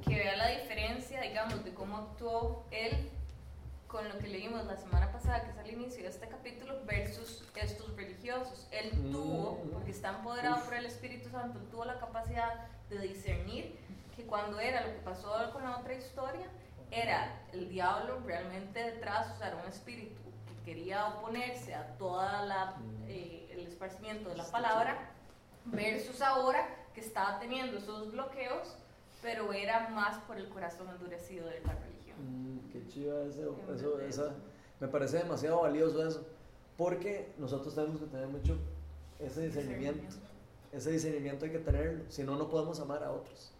[0.04, 3.10] Que vea la diferencia, digamos, de cómo actuó él
[3.86, 7.42] con lo que leímos la semana pasada, que es al inicio de este capítulo, versus
[7.54, 8.68] estos religiosos.
[8.70, 9.12] Él Mm.
[9.12, 13.78] tuvo, porque está empoderado por el Espíritu Santo, tuvo la capacidad de discernir
[14.14, 16.46] que cuando era lo que pasó con la otra historia,
[16.90, 20.20] era el diablo realmente detrás, o sea, era un espíritu
[20.64, 22.76] que quería oponerse a toda la
[23.06, 24.96] eh, el esparcimiento de la palabra,
[25.66, 28.76] versus ahora que estaba teniendo esos bloqueos,
[29.22, 32.18] pero era más por el corazón endurecido de la religión.
[32.18, 34.34] Mm, qué chiva eso, eso, esa,
[34.80, 36.26] me parece demasiado valioso eso,
[36.76, 38.56] porque nosotros tenemos que tener mucho
[39.18, 40.04] ese discernimiento,
[40.72, 43.52] ese discernimiento hay que tenerlo, si no, no podemos amar a otros.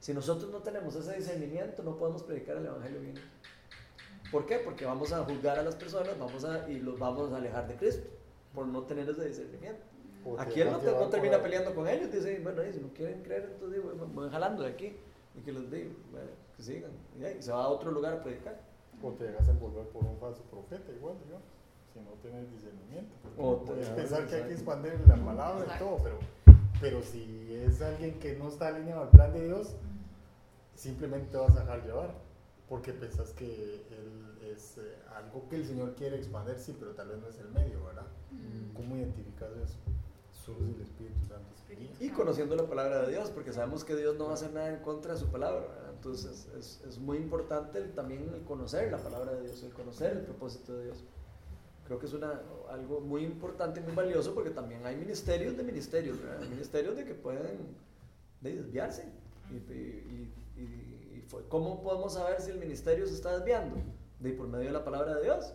[0.00, 3.14] Si nosotros no tenemos ese discernimiento, no podemos predicar el Evangelio bien.
[4.30, 4.58] ¿Por qué?
[4.58, 7.76] Porque vamos a juzgar a las personas vamos a, y los vamos a alejar de
[7.76, 8.08] Cristo,
[8.54, 9.82] por no tener ese discernimiento.
[10.38, 13.50] Aquí él no, te- termina peleando con ellos, dice, bueno, y si no quieren creer,
[13.52, 14.96] entonces digo, bueno, voy jalando de aquí
[15.36, 16.90] y que los diga, bueno, que sigan.
[17.20, 18.60] Y ahí se va a otro lugar a predicar.
[19.02, 21.44] O te dejas envolver por un falso profeta, igual, digamos,
[21.92, 23.14] si no tienes discernimiento.
[23.22, 26.18] porque O puedes pensar que hay que expandir la palabra y todo, pero,
[26.80, 29.76] pero si es alguien que no está alineado al plan de Dios,
[30.74, 32.10] simplemente te vas a dejar llevar,
[32.68, 37.08] porque pensás que él es eh, algo que el Señor quiere expandir, sí, pero tal
[37.08, 38.06] vez no es el medio, ¿verdad?
[38.74, 39.76] ¿Cómo identificas eso?
[40.52, 41.46] El Espíritu Santo.
[42.00, 44.68] Y conociendo la palabra de Dios, porque sabemos que Dios no va a hacer nada
[44.70, 45.60] en contra de su palabra.
[45.66, 45.90] ¿verdad?
[45.94, 50.12] Entonces es, es muy importante el- también el conocer la palabra de Dios, el conocer
[50.12, 51.04] el propósito de Dios.
[51.86, 52.40] Creo que es una,
[52.70, 56.42] algo muy importante y muy valioso porque también hay ministerios de ministerios, ¿verdad?
[56.42, 57.58] Hay ministerios de que pueden
[58.40, 59.04] de desviarse.
[59.50, 63.76] Y, y- y- y- y fue- ¿Cómo podemos saber si el ministerio se está desviando?
[64.20, 65.52] De por medio de la palabra de Dios.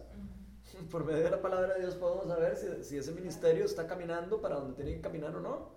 [0.89, 4.41] Por medio de la palabra de Dios podemos saber si, si ese ministerio está caminando
[4.41, 5.69] para donde tiene que caminar o no.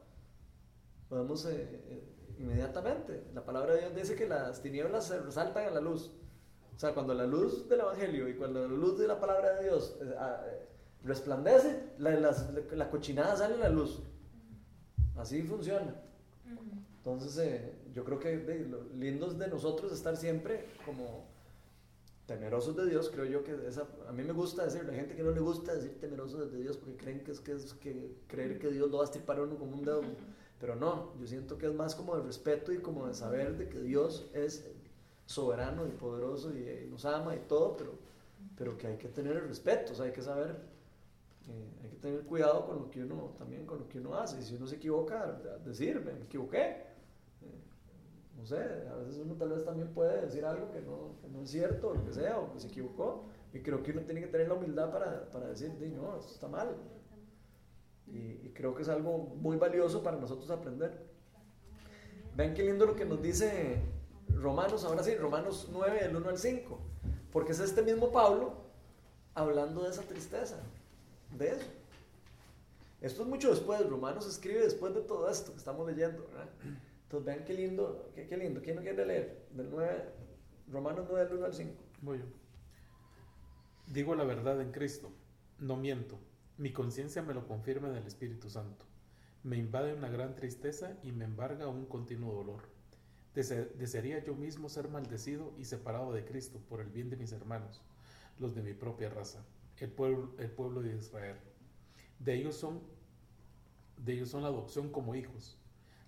[1.09, 1.53] Podemos eh,
[1.89, 2.05] eh,
[2.39, 3.25] inmediatamente.
[3.35, 6.11] La palabra de Dios dice que las tinieblas se resaltan a la luz.
[6.75, 9.65] O sea, cuando la luz del Evangelio y cuando la luz de la palabra de
[9.65, 10.67] Dios eh, ah, eh,
[11.05, 14.03] resplandece, la, las- la cochinada sale a la luz.
[15.17, 15.95] Así funciona.
[16.97, 21.27] Entonces, eh, yo creo que de, lo lindo es de nosotros estar siempre como
[22.27, 23.11] temerosos de Dios.
[23.11, 25.75] Creo yo que esa, a mí me gusta decir, la gente que no le gusta
[25.75, 28.99] decir temerosos de Dios porque creen que es, que es que creer que Dios lo
[28.99, 30.03] va a estripar a uno como un dedo.
[30.61, 33.69] Pero no, yo siento que es más como de respeto y como de saber de
[33.69, 34.65] que Dios es
[35.27, 37.93] soberano y poderoso y, y nos ama y todo, pero,
[38.57, 40.57] pero que hay que tener el respeto, o sea, hay que saber,
[41.49, 44.41] eh, hay que tener cuidado con lo que uno también con lo que uno hace.
[44.41, 46.94] Y si uno se equivoca, decir, me, me equivoqué.
[48.45, 48.57] Sé,
[48.91, 51.95] a veces uno tal vez también puede decir algo que no, no es cierto, o
[51.95, 53.25] lo que sea, o que se equivocó.
[53.53, 56.35] Y creo que uno tiene que tener la humildad para, para decir, "Di, no, esto
[56.35, 56.77] está mal.
[58.07, 60.93] Y, creo que es algo muy valioso para nosotros aprender.
[62.37, 63.81] Vean qué lindo lo que nos dice
[64.29, 66.79] Romanos, ahora sí, Romanos 9, del 1 al 5.
[67.33, 68.55] Porque es este mismo Pablo
[69.35, 70.57] hablando de esa tristeza,
[71.37, 71.67] de eso.
[73.01, 76.27] Esto es mucho después, Romanos escribe después de todo esto que estamos leyendo.
[77.05, 78.61] Entonces vean qué lindo, qué, qué lindo.
[78.63, 79.47] ¿Quién no quiere leer?
[79.53, 80.05] Del 9,
[80.71, 81.75] Romanos 9, del 1 al 5.
[82.03, 82.25] Voy yo.
[83.87, 85.11] Digo la verdad en Cristo,
[85.59, 86.19] no miento.
[86.57, 88.85] Mi conciencia me lo confirma del Espíritu Santo.
[89.43, 92.63] Me invade una gran tristeza y me embarga un continuo dolor.
[93.35, 97.33] Dese- desearía yo mismo ser maldecido y separado de Cristo por el bien de mis
[97.33, 97.83] hermanos,
[98.39, 99.45] los de mi propia raza,
[99.79, 101.37] el pueblo, el pueblo de Israel.
[102.21, 102.81] De ellos son,
[103.97, 105.59] de ellos son la adopción como hijos,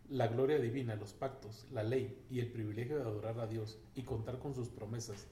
[0.09, 4.03] la gloria divina, los pactos, la ley y el privilegio de adorar a Dios y
[4.03, 5.27] contar con sus promesas.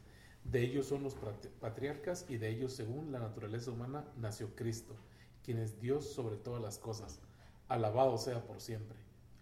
[0.44, 4.94] De ellos son los patri- patriarcas y de ellos, según la naturaleza humana, nació Cristo,
[5.42, 7.20] quien es Dios sobre todas las cosas.
[7.68, 8.98] Alabado sea por siempre.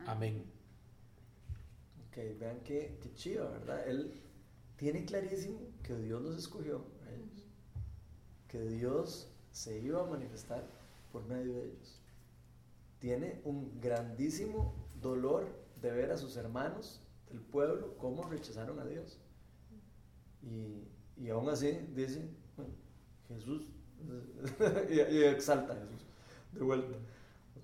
[0.06, 0.44] Amén.
[2.08, 3.88] Ok, vean qué, qué chido, ¿verdad?
[3.88, 4.12] Él
[4.76, 7.44] tiene clarísimo que Dios los escogió a ellos,
[8.48, 10.64] que Dios se iba a manifestar
[11.10, 12.00] por medio de ellos.
[13.00, 15.46] Tiene un grandísimo dolor
[15.82, 19.20] de ver a sus hermanos del pueblo cómo rechazaron a Dios.
[20.42, 22.72] Y, y aún así dice, bueno,
[23.28, 23.68] Jesús,
[24.90, 26.06] y, exalta a Jesús
[26.52, 26.96] de vuelta,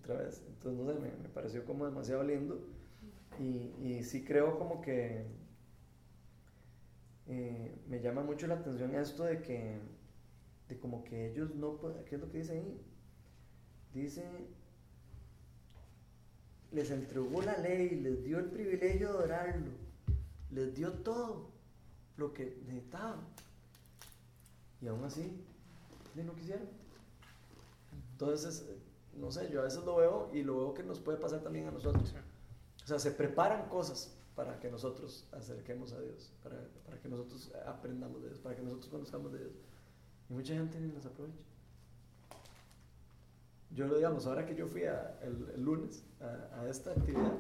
[0.01, 0.43] otra vez.
[0.49, 2.61] Entonces, no sé, me, pareció como demasiado lindo.
[3.39, 5.25] Y, y sí creo como que
[7.29, 9.79] eh, me llama mucho la atención esto de que,
[10.69, 12.81] de como que ellos no ¿qué es lo que dice ahí?
[13.93, 14.25] Dice,
[16.73, 19.71] les entregó la ley, les dio el privilegio de adorarlo,
[20.51, 21.49] les dio todo
[22.17, 23.21] lo que necesitaban.
[24.81, 25.45] Y aún así,
[26.23, 26.67] no quisieron.
[28.13, 28.67] Entonces,
[29.17, 31.67] no sé, yo a veces lo veo y lo veo que nos puede pasar también
[31.69, 32.15] a nosotros.
[32.85, 37.51] O sea, se preparan cosas para que nosotros acerquemos a Dios, para, para que nosotros
[37.67, 39.53] aprendamos de Dios, para que nosotros conozcamos de Dios.
[40.31, 41.45] Y mucha gente ni las aprovecha.
[43.75, 47.33] Yo lo digamos, ahora que yo fui a- el, el lunes a, a esta actividad,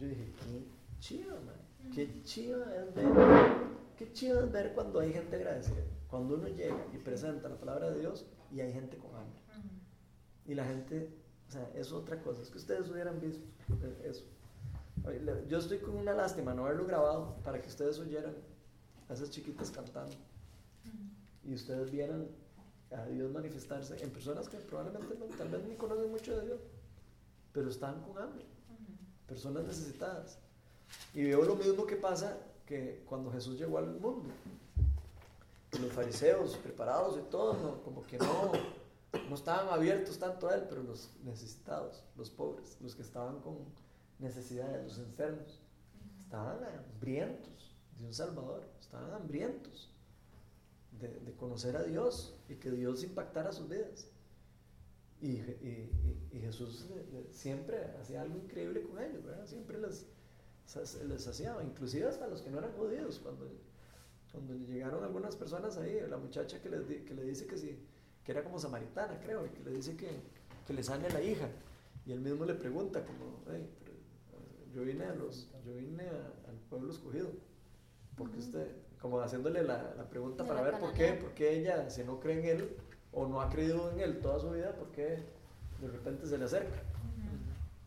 [0.00, 0.64] yo dije, qué
[1.00, 1.54] chido, man.
[1.94, 3.04] Qué chido es ver,
[3.98, 5.82] qué chido es ver cuando hay gente agradecida.
[6.08, 9.40] Cuando uno llega y presenta la palabra de Dios y hay gente con hambre.
[10.46, 11.10] Y la gente,
[11.48, 12.40] o sea, es otra cosa.
[12.42, 13.44] Es que ustedes hubieran visto
[13.82, 14.24] eh, eso.
[15.48, 18.34] Yo estoy con una lástima no haberlo grabado para que ustedes oyeran
[19.08, 20.14] a esas chiquitas cantando
[21.44, 22.26] y ustedes vieran
[22.94, 26.60] a Dios manifestarse en personas que probablemente no, tal vez ni conocen mucho de Dios,
[27.52, 28.44] pero están con hambre,
[29.26, 30.38] personas necesitadas.
[31.12, 34.32] Y veo lo mismo que pasa que cuando Jesús llegó al mundo.
[35.80, 38.52] Los fariseos preparados y todo, no, como que no,
[39.28, 43.56] no estaban abiertos tanto a él, pero los necesitados, los pobres, los que estaban con
[44.20, 45.60] necesidades, los enfermos,
[46.20, 49.90] estaban hambrientos de un Salvador, estaban hambrientos
[51.00, 54.06] de, de conocer a Dios y que Dios impactara sus vidas.
[55.20, 59.46] Y, y- y- Jesús le- le- siempre hacía algo increíble con ellos, ¿verdad?
[59.46, 60.04] Siempre les,
[61.08, 63.48] les hacía, inclusive hasta los que no eran judíos, cuando,
[64.30, 67.78] cuando llegaron algunas personas ahí, la muchacha que, di- que le dice que sí,
[68.24, 70.08] que era como samaritana, creo, y que le dice que,
[70.66, 71.48] que le sane la hija.
[72.04, 76.50] Y él mismo le pregunta como, "Hey, eh, yo vine, a los, yo vine a-
[76.50, 77.30] al pueblo escogido.
[78.18, 78.70] Porque usted,
[79.04, 82.02] como haciéndole la, la pregunta De para la ver por qué, por qué ella, si
[82.04, 82.76] no cree en él
[83.12, 85.18] o no ha creído en él toda su vida, por qué
[85.82, 86.80] de repente se le acerca.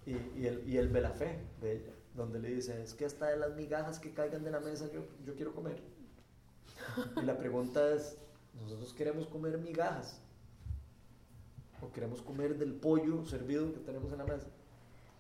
[0.05, 3.05] Y, y, él, y él ve la fe de ella, donde le dice, es que
[3.05, 5.81] hasta de las migajas que caigan de la mesa yo, yo quiero comer.
[7.19, 8.15] Y la pregunta es,
[8.61, 10.21] ¿nosotros queremos comer migajas?
[11.81, 14.45] ¿O queremos comer del pollo servido que tenemos en la mesa?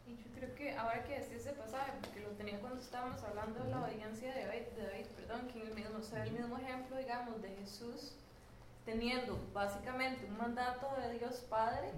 [0.05, 3.63] Y yo creo que ahora que decís ese pasaje, porque lo tenía cuando estábamos hablando
[3.63, 6.31] de la obediencia de David, de David perdón, que en el mismo, o sea, el
[6.31, 8.13] mismo ejemplo, digamos, de Jesús
[8.85, 11.91] teniendo básicamente un mandato de Dios Padre,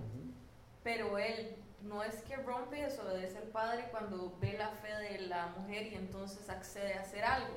[0.84, 5.20] pero él no es que rompe y desobedece al Padre cuando ve la fe de
[5.28, 7.56] la mujer y entonces accede a hacer algo,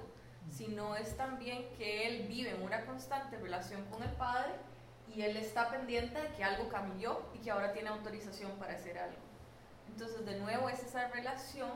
[0.50, 4.52] sino es también que él vive en una constante relación con el Padre
[5.14, 8.98] y él está pendiente de que algo cambió y que ahora tiene autorización para hacer
[8.98, 9.16] algo.
[9.88, 11.70] Entonces, de nuevo, es esa relación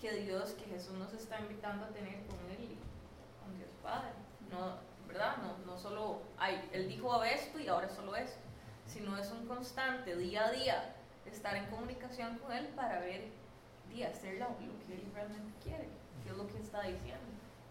[0.00, 2.77] que Dios, que Jesús nos está invitando a tener con Él
[3.88, 4.10] Padre.
[4.50, 4.76] No,
[5.08, 5.36] ¿verdad?
[5.38, 8.38] No, no solo, ay, Él dijo esto y ahora solo esto,
[8.86, 13.28] sino es un constante, día a día, estar en comunicación con Él para ver
[13.94, 15.88] y hacer lo que Él realmente quiere,
[16.22, 17.24] qué es lo que está diciendo.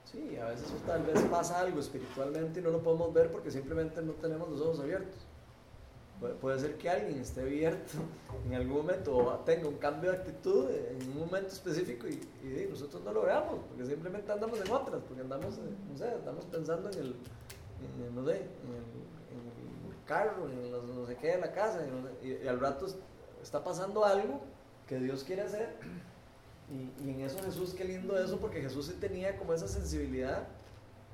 [0.05, 4.01] Sí, a veces tal vez pasa algo espiritualmente y no lo podemos ver porque simplemente
[4.01, 5.26] no tenemos los ojos abiertos.
[6.20, 7.93] Pu- Puede ser que alguien esté abierto
[8.45, 12.20] en algún momento o tenga un cambio de actitud en un momento específico y,
[12.70, 15.61] nosotros no lo veamos porque simplemente andamos en otras, porque andamos, eh,
[15.91, 17.15] no sé, estamos pensando en el,
[18.07, 18.84] en, no sé, en el,
[19.32, 22.88] en el carro, en los no sé qué la casa y, no al rato
[23.41, 24.41] está pasando algo
[24.88, 25.76] que Dios quiere hacer
[26.70, 30.47] y, y en eso Jesús, qué lindo eso, porque Jesús sí tenía como esa sensibilidad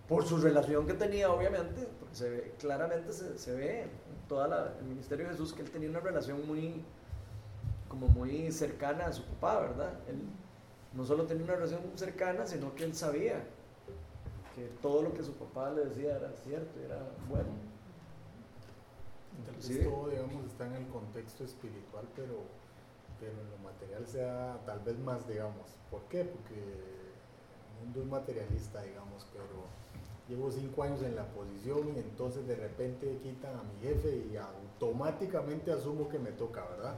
[0.07, 3.85] por su relación que tenía, obviamente, porque claramente se, ve
[4.27, 4.45] todo
[4.79, 6.83] el ministerio de Jesús que él tenía una relación muy,
[7.89, 9.93] como muy cercana a su papá, ¿verdad?
[10.07, 10.21] Él
[10.93, 13.43] no solo tenía una relación cercana, sino que él sabía
[14.55, 17.49] que todo lo que su papá le decía era cierto, era bueno.
[19.47, 22.41] Inclusive- todo, digamos, está en el contexto espiritual, pero,
[23.19, 25.65] pero en lo material sea tal vez más, digamos.
[25.89, 26.23] ¿Por qué?
[26.23, 29.65] Porque el mundo es materialista, digamos, pero
[30.29, 34.37] llevo cinco años en la posición y entonces de repente quitan a mi jefe y
[34.37, 36.95] automáticamente asumo que me toca, ¿verdad?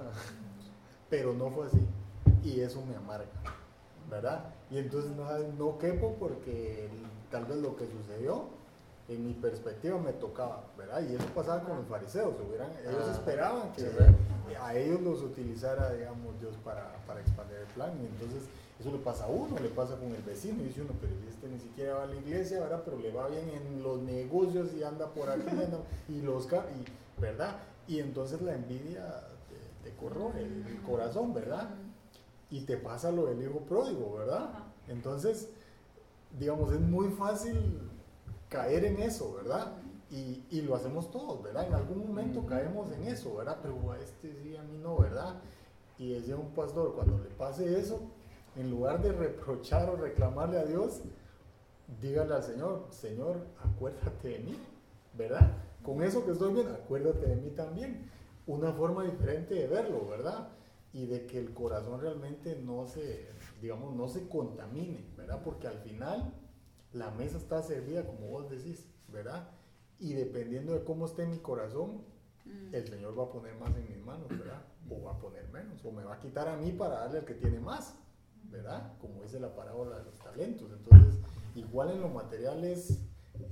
[1.10, 1.86] Pero no fue así
[2.44, 3.26] y eso me amarga,
[4.10, 4.46] ¿verdad?
[4.70, 5.26] Y entonces no,
[5.58, 6.88] no quepo porque
[7.32, 8.46] tal vez lo que sucedió
[9.08, 11.02] en mi perspectiva me tocaba, ¿verdad?
[11.08, 13.86] Y eso pasaba con los fariseos, hubieran, ellos Ah, esperaban que
[14.60, 17.92] a ellos los utilizara, digamos, Dios para, para expandir el plan.
[18.02, 18.44] Y entonces
[18.80, 21.48] eso le pasa a uno, le pasa con el vecino, y dice uno, pero este
[21.48, 22.82] ni siquiera va a la iglesia, ¿verdad?
[22.84, 27.22] Pero le va bien en los negocios y anda por aquí, anda- y los y,
[27.22, 27.56] ¿verdad?
[27.88, 29.28] Y entonces la envidia
[29.84, 31.70] te, te corroe el, el corazón, ¿verdad?
[32.52, 34.50] Y te pasa lo del hijo pródigo, ¿verdad?
[34.88, 35.50] Entonces,
[36.40, 37.80] digamos, es muy fácil
[38.50, 39.74] caer en eso, ¿verdad?
[40.12, 41.68] Y, y lo hacemos todos, ¿verdad?
[41.68, 43.58] En algún momento caemos en eso, ¿verdad?
[43.62, 45.36] Pero a este sí, a mí no, ¿verdad?
[45.98, 48.02] Y decía un pastor, cuando le pase eso,
[48.56, 51.02] en lugar de reprochar o reclamarle a Dios,
[52.02, 54.58] dígale al Señor, Señor, acuérdate de mí,
[55.14, 55.52] ¿verdad?
[55.84, 58.10] Con eso que estoy viendo, acuérdate de mí también.
[58.48, 60.50] Una forma diferente de verlo, ¿verdad?
[60.94, 63.28] Y de que el corazón realmente no se,
[63.62, 65.42] digamos, no se contamine, ¿verdad?
[65.44, 66.34] Porque al final
[66.94, 69.50] la mesa está servida como vos decís, ¿verdad?
[70.00, 72.04] Y dependiendo de cómo esté mi corazón,
[72.72, 74.62] el Señor va a poner más en mis manos, ¿verdad?
[74.90, 77.26] O va a poner menos, o me va a quitar a mí para darle al
[77.26, 77.96] que tiene más,
[78.52, 78.94] ¿verdad?
[79.00, 80.70] Como dice la parábola de los talentos.
[80.72, 81.20] Entonces,
[81.56, 83.00] igual en lo material es,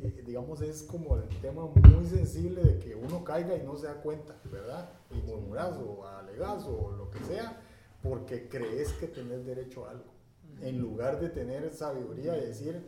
[0.01, 3.87] eh, digamos, es como el tema muy sensible de que uno caiga y no se
[3.87, 4.89] da cuenta, ¿verdad?
[5.11, 7.61] Y murmuras o alegas o lo que sea,
[8.01, 10.13] porque crees que tenés derecho a algo.
[10.61, 12.87] En lugar de tener sabiduría y decir,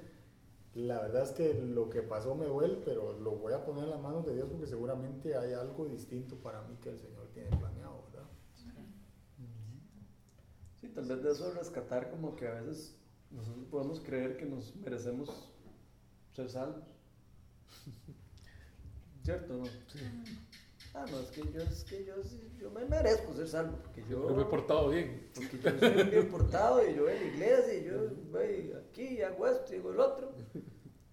[0.75, 3.91] la verdad es que lo que pasó me duele, pero lo voy a poner en
[3.91, 7.49] las manos de Dios porque seguramente hay algo distinto para mí que el Señor tiene
[7.57, 8.03] planeado.
[10.85, 12.95] Sí, tal vez de eso rescatar como que a veces
[13.31, 15.51] nosotros podemos creer que nos merecemos
[16.33, 16.83] ser salvos.
[19.23, 19.57] ¿Cierto?
[19.57, 19.63] ¿No?
[20.93, 22.13] Ah, no, es que yo, es que yo,
[22.59, 25.27] yo me merezco ser salvo, porque yo, Yo me he portado bien.
[25.33, 29.07] porque yo soy bien portado y yo voy a la iglesia y yo voy aquí
[29.15, 30.35] y hago esto y hago el otro.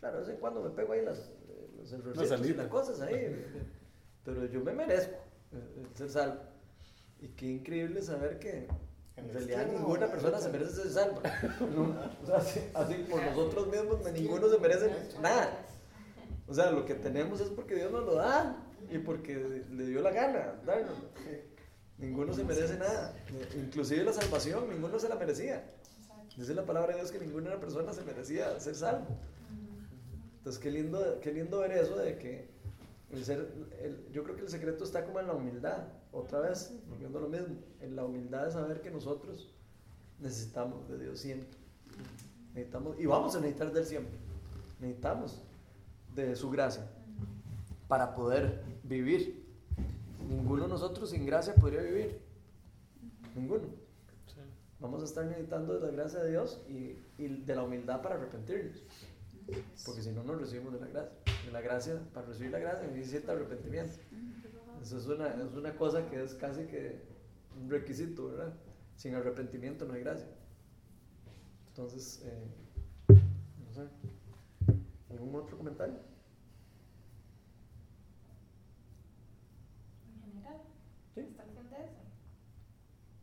[0.01, 1.33] Claro, de vez en cuando me pego ahí las,
[1.79, 3.43] los errorcitos y las cosas ahí,
[4.25, 5.17] pero yo me merezco
[5.53, 6.41] eh, eh, ser salvo.
[7.21, 8.69] Y qué increíble saber que
[9.25, 11.23] En realidad ninguna persona se merece ser salva.
[11.75, 15.51] No, o sea, así, así por nosotros mismos, ninguno se merece nada.
[16.49, 18.57] O sea, lo que tenemos es porque Dios nos lo da
[18.91, 21.09] y porque le dio la gana dárnoslo.
[21.99, 23.15] Ninguno se merece nada.
[23.57, 25.65] Inclusive la salvación, ninguno se la merecía.
[26.37, 29.07] Dice la palabra de Dios que ninguna persona se merecía ser salvo.
[30.39, 32.49] Entonces, qué lindo, qué lindo ver eso de que
[33.13, 33.47] el ser,
[33.81, 35.85] el- yo creo que el secreto está como en la humildad.
[36.13, 39.51] Otra vez, volviendo a lo mismo, en la humildad de saber que nosotros
[40.21, 41.59] necesitamos de Dios siempre.
[42.55, 44.15] Necesitamos, y vamos a necesitar de Él siempre.
[44.79, 45.41] Necesitamos
[46.15, 46.87] de su gracia
[47.89, 49.43] para poder vivir.
[50.29, 52.21] Ninguno de nosotros sin gracia podría vivir.
[53.35, 53.65] Ninguno.
[54.27, 54.41] Sí.
[54.81, 58.17] Vamos a estar necesitando de la gracia de Dios y, y de la humildad para
[58.17, 58.83] arrepentirnos.
[59.85, 61.13] Porque si no, no recibimos de la gracia.
[61.47, 63.95] De la gracia, para recibir la gracia necesita arrepentimiento.
[64.83, 67.01] Eso es una, es una cosa que es casi que
[67.57, 68.53] un requisito, ¿verdad?
[68.97, 70.27] Sin arrepentimiento no hay gracia.
[71.69, 72.47] Entonces, eh,
[73.09, 73.89] no sé.
[75.11, 75.95] ¿Algún otro comentario?
[80.09, 80.57] En general,
[81.15, 81.21] Sí.
[81.31, 82.01] hasta el fin de eso,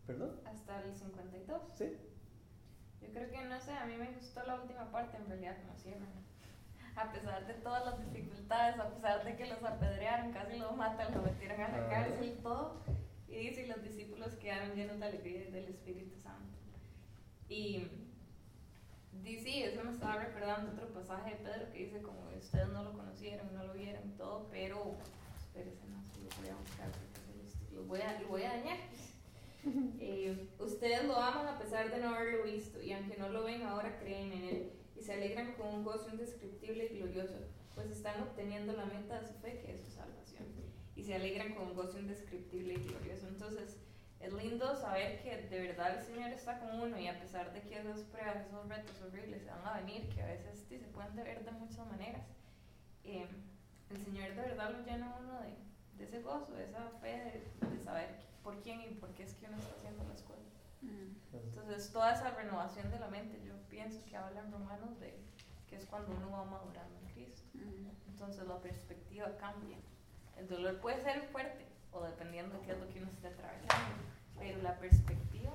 [0.07, 0.39] ¿Perdón?
[0.45, 1.62] hasta el 52.
[1.78, 1.97] Sí.
[3.01, 5.78] Yo creo que, no sé, a mí me gustó la última parte en realidad, como
[5.78, 6.10] cierran.
[6.95, 11.13] A pesar de todas las dificultades, a pesar de que los apedrearon, casi los matan,
[11.13, 11.89] los metieron a la Ah.
[11.89, 12.81] cárcel y todo.
[13.27, 16.57] Y dice, y los discípulos quedaron llenos de alegría y del Espíritu Santo.
[17.47, 17.87] Y
[19.23, 22.93] dice, eso me estaba recordando otro pasaje de Pedro que dice, como ustedes no lo
[22.93, 24.95] conocieron, no lo vieron y todo, pero,
[25.37, 28.77] espérense, sí lo voy a buscar porque los voy a, lo voy a dañar.
[29.99, 33.61] Eh, ustedes lo aman a pesar de no haberlo visto, y aunque no lo ven
[33.63, 37.35] ahora, creen en él y se alegran con un gozo indescriptible y glorioso,
[37.73, 40.45] pues están obteniendo la meta de su fe, que es su salvación,
[40.95, 43.27] y se alegran con un gozo indescriptible y glorioso.
[43.27, 43.77] Entonces,
[44.19, 47.61] es lindo saber que de verdad el Señor está con uno, y a pesar de
[47.61, 50.87] que esas pruebas, esos retos horribles se van a venir, que a veces sí, se
[50.87, 52.25] pueden ver de muchas maneras,
[53.05, 53.25] eh,
[53.89, 55.55] el Señor de verdad lo llena uno de,
[55.97, 58.09] de ese gozo, de esa fe, de, de saber
[58.43, 60.48] por quién y por qué es que uno está haciendo las cosas.
[61.32, 65.19] Entonces, toda esa renovación de la mente, yo pienso que habla en Romanos de
[65.67, 67.47] que es cuando uno va madurando en Cristo.
[68.07, 69.77] Entonces, la perspectiva cambia.
[70.38, 73.95] El dolor puede ser fuerte, o dependiendo de qué es lo que uno esté atravesando,
[74.38, 75.51] pero la perspectiva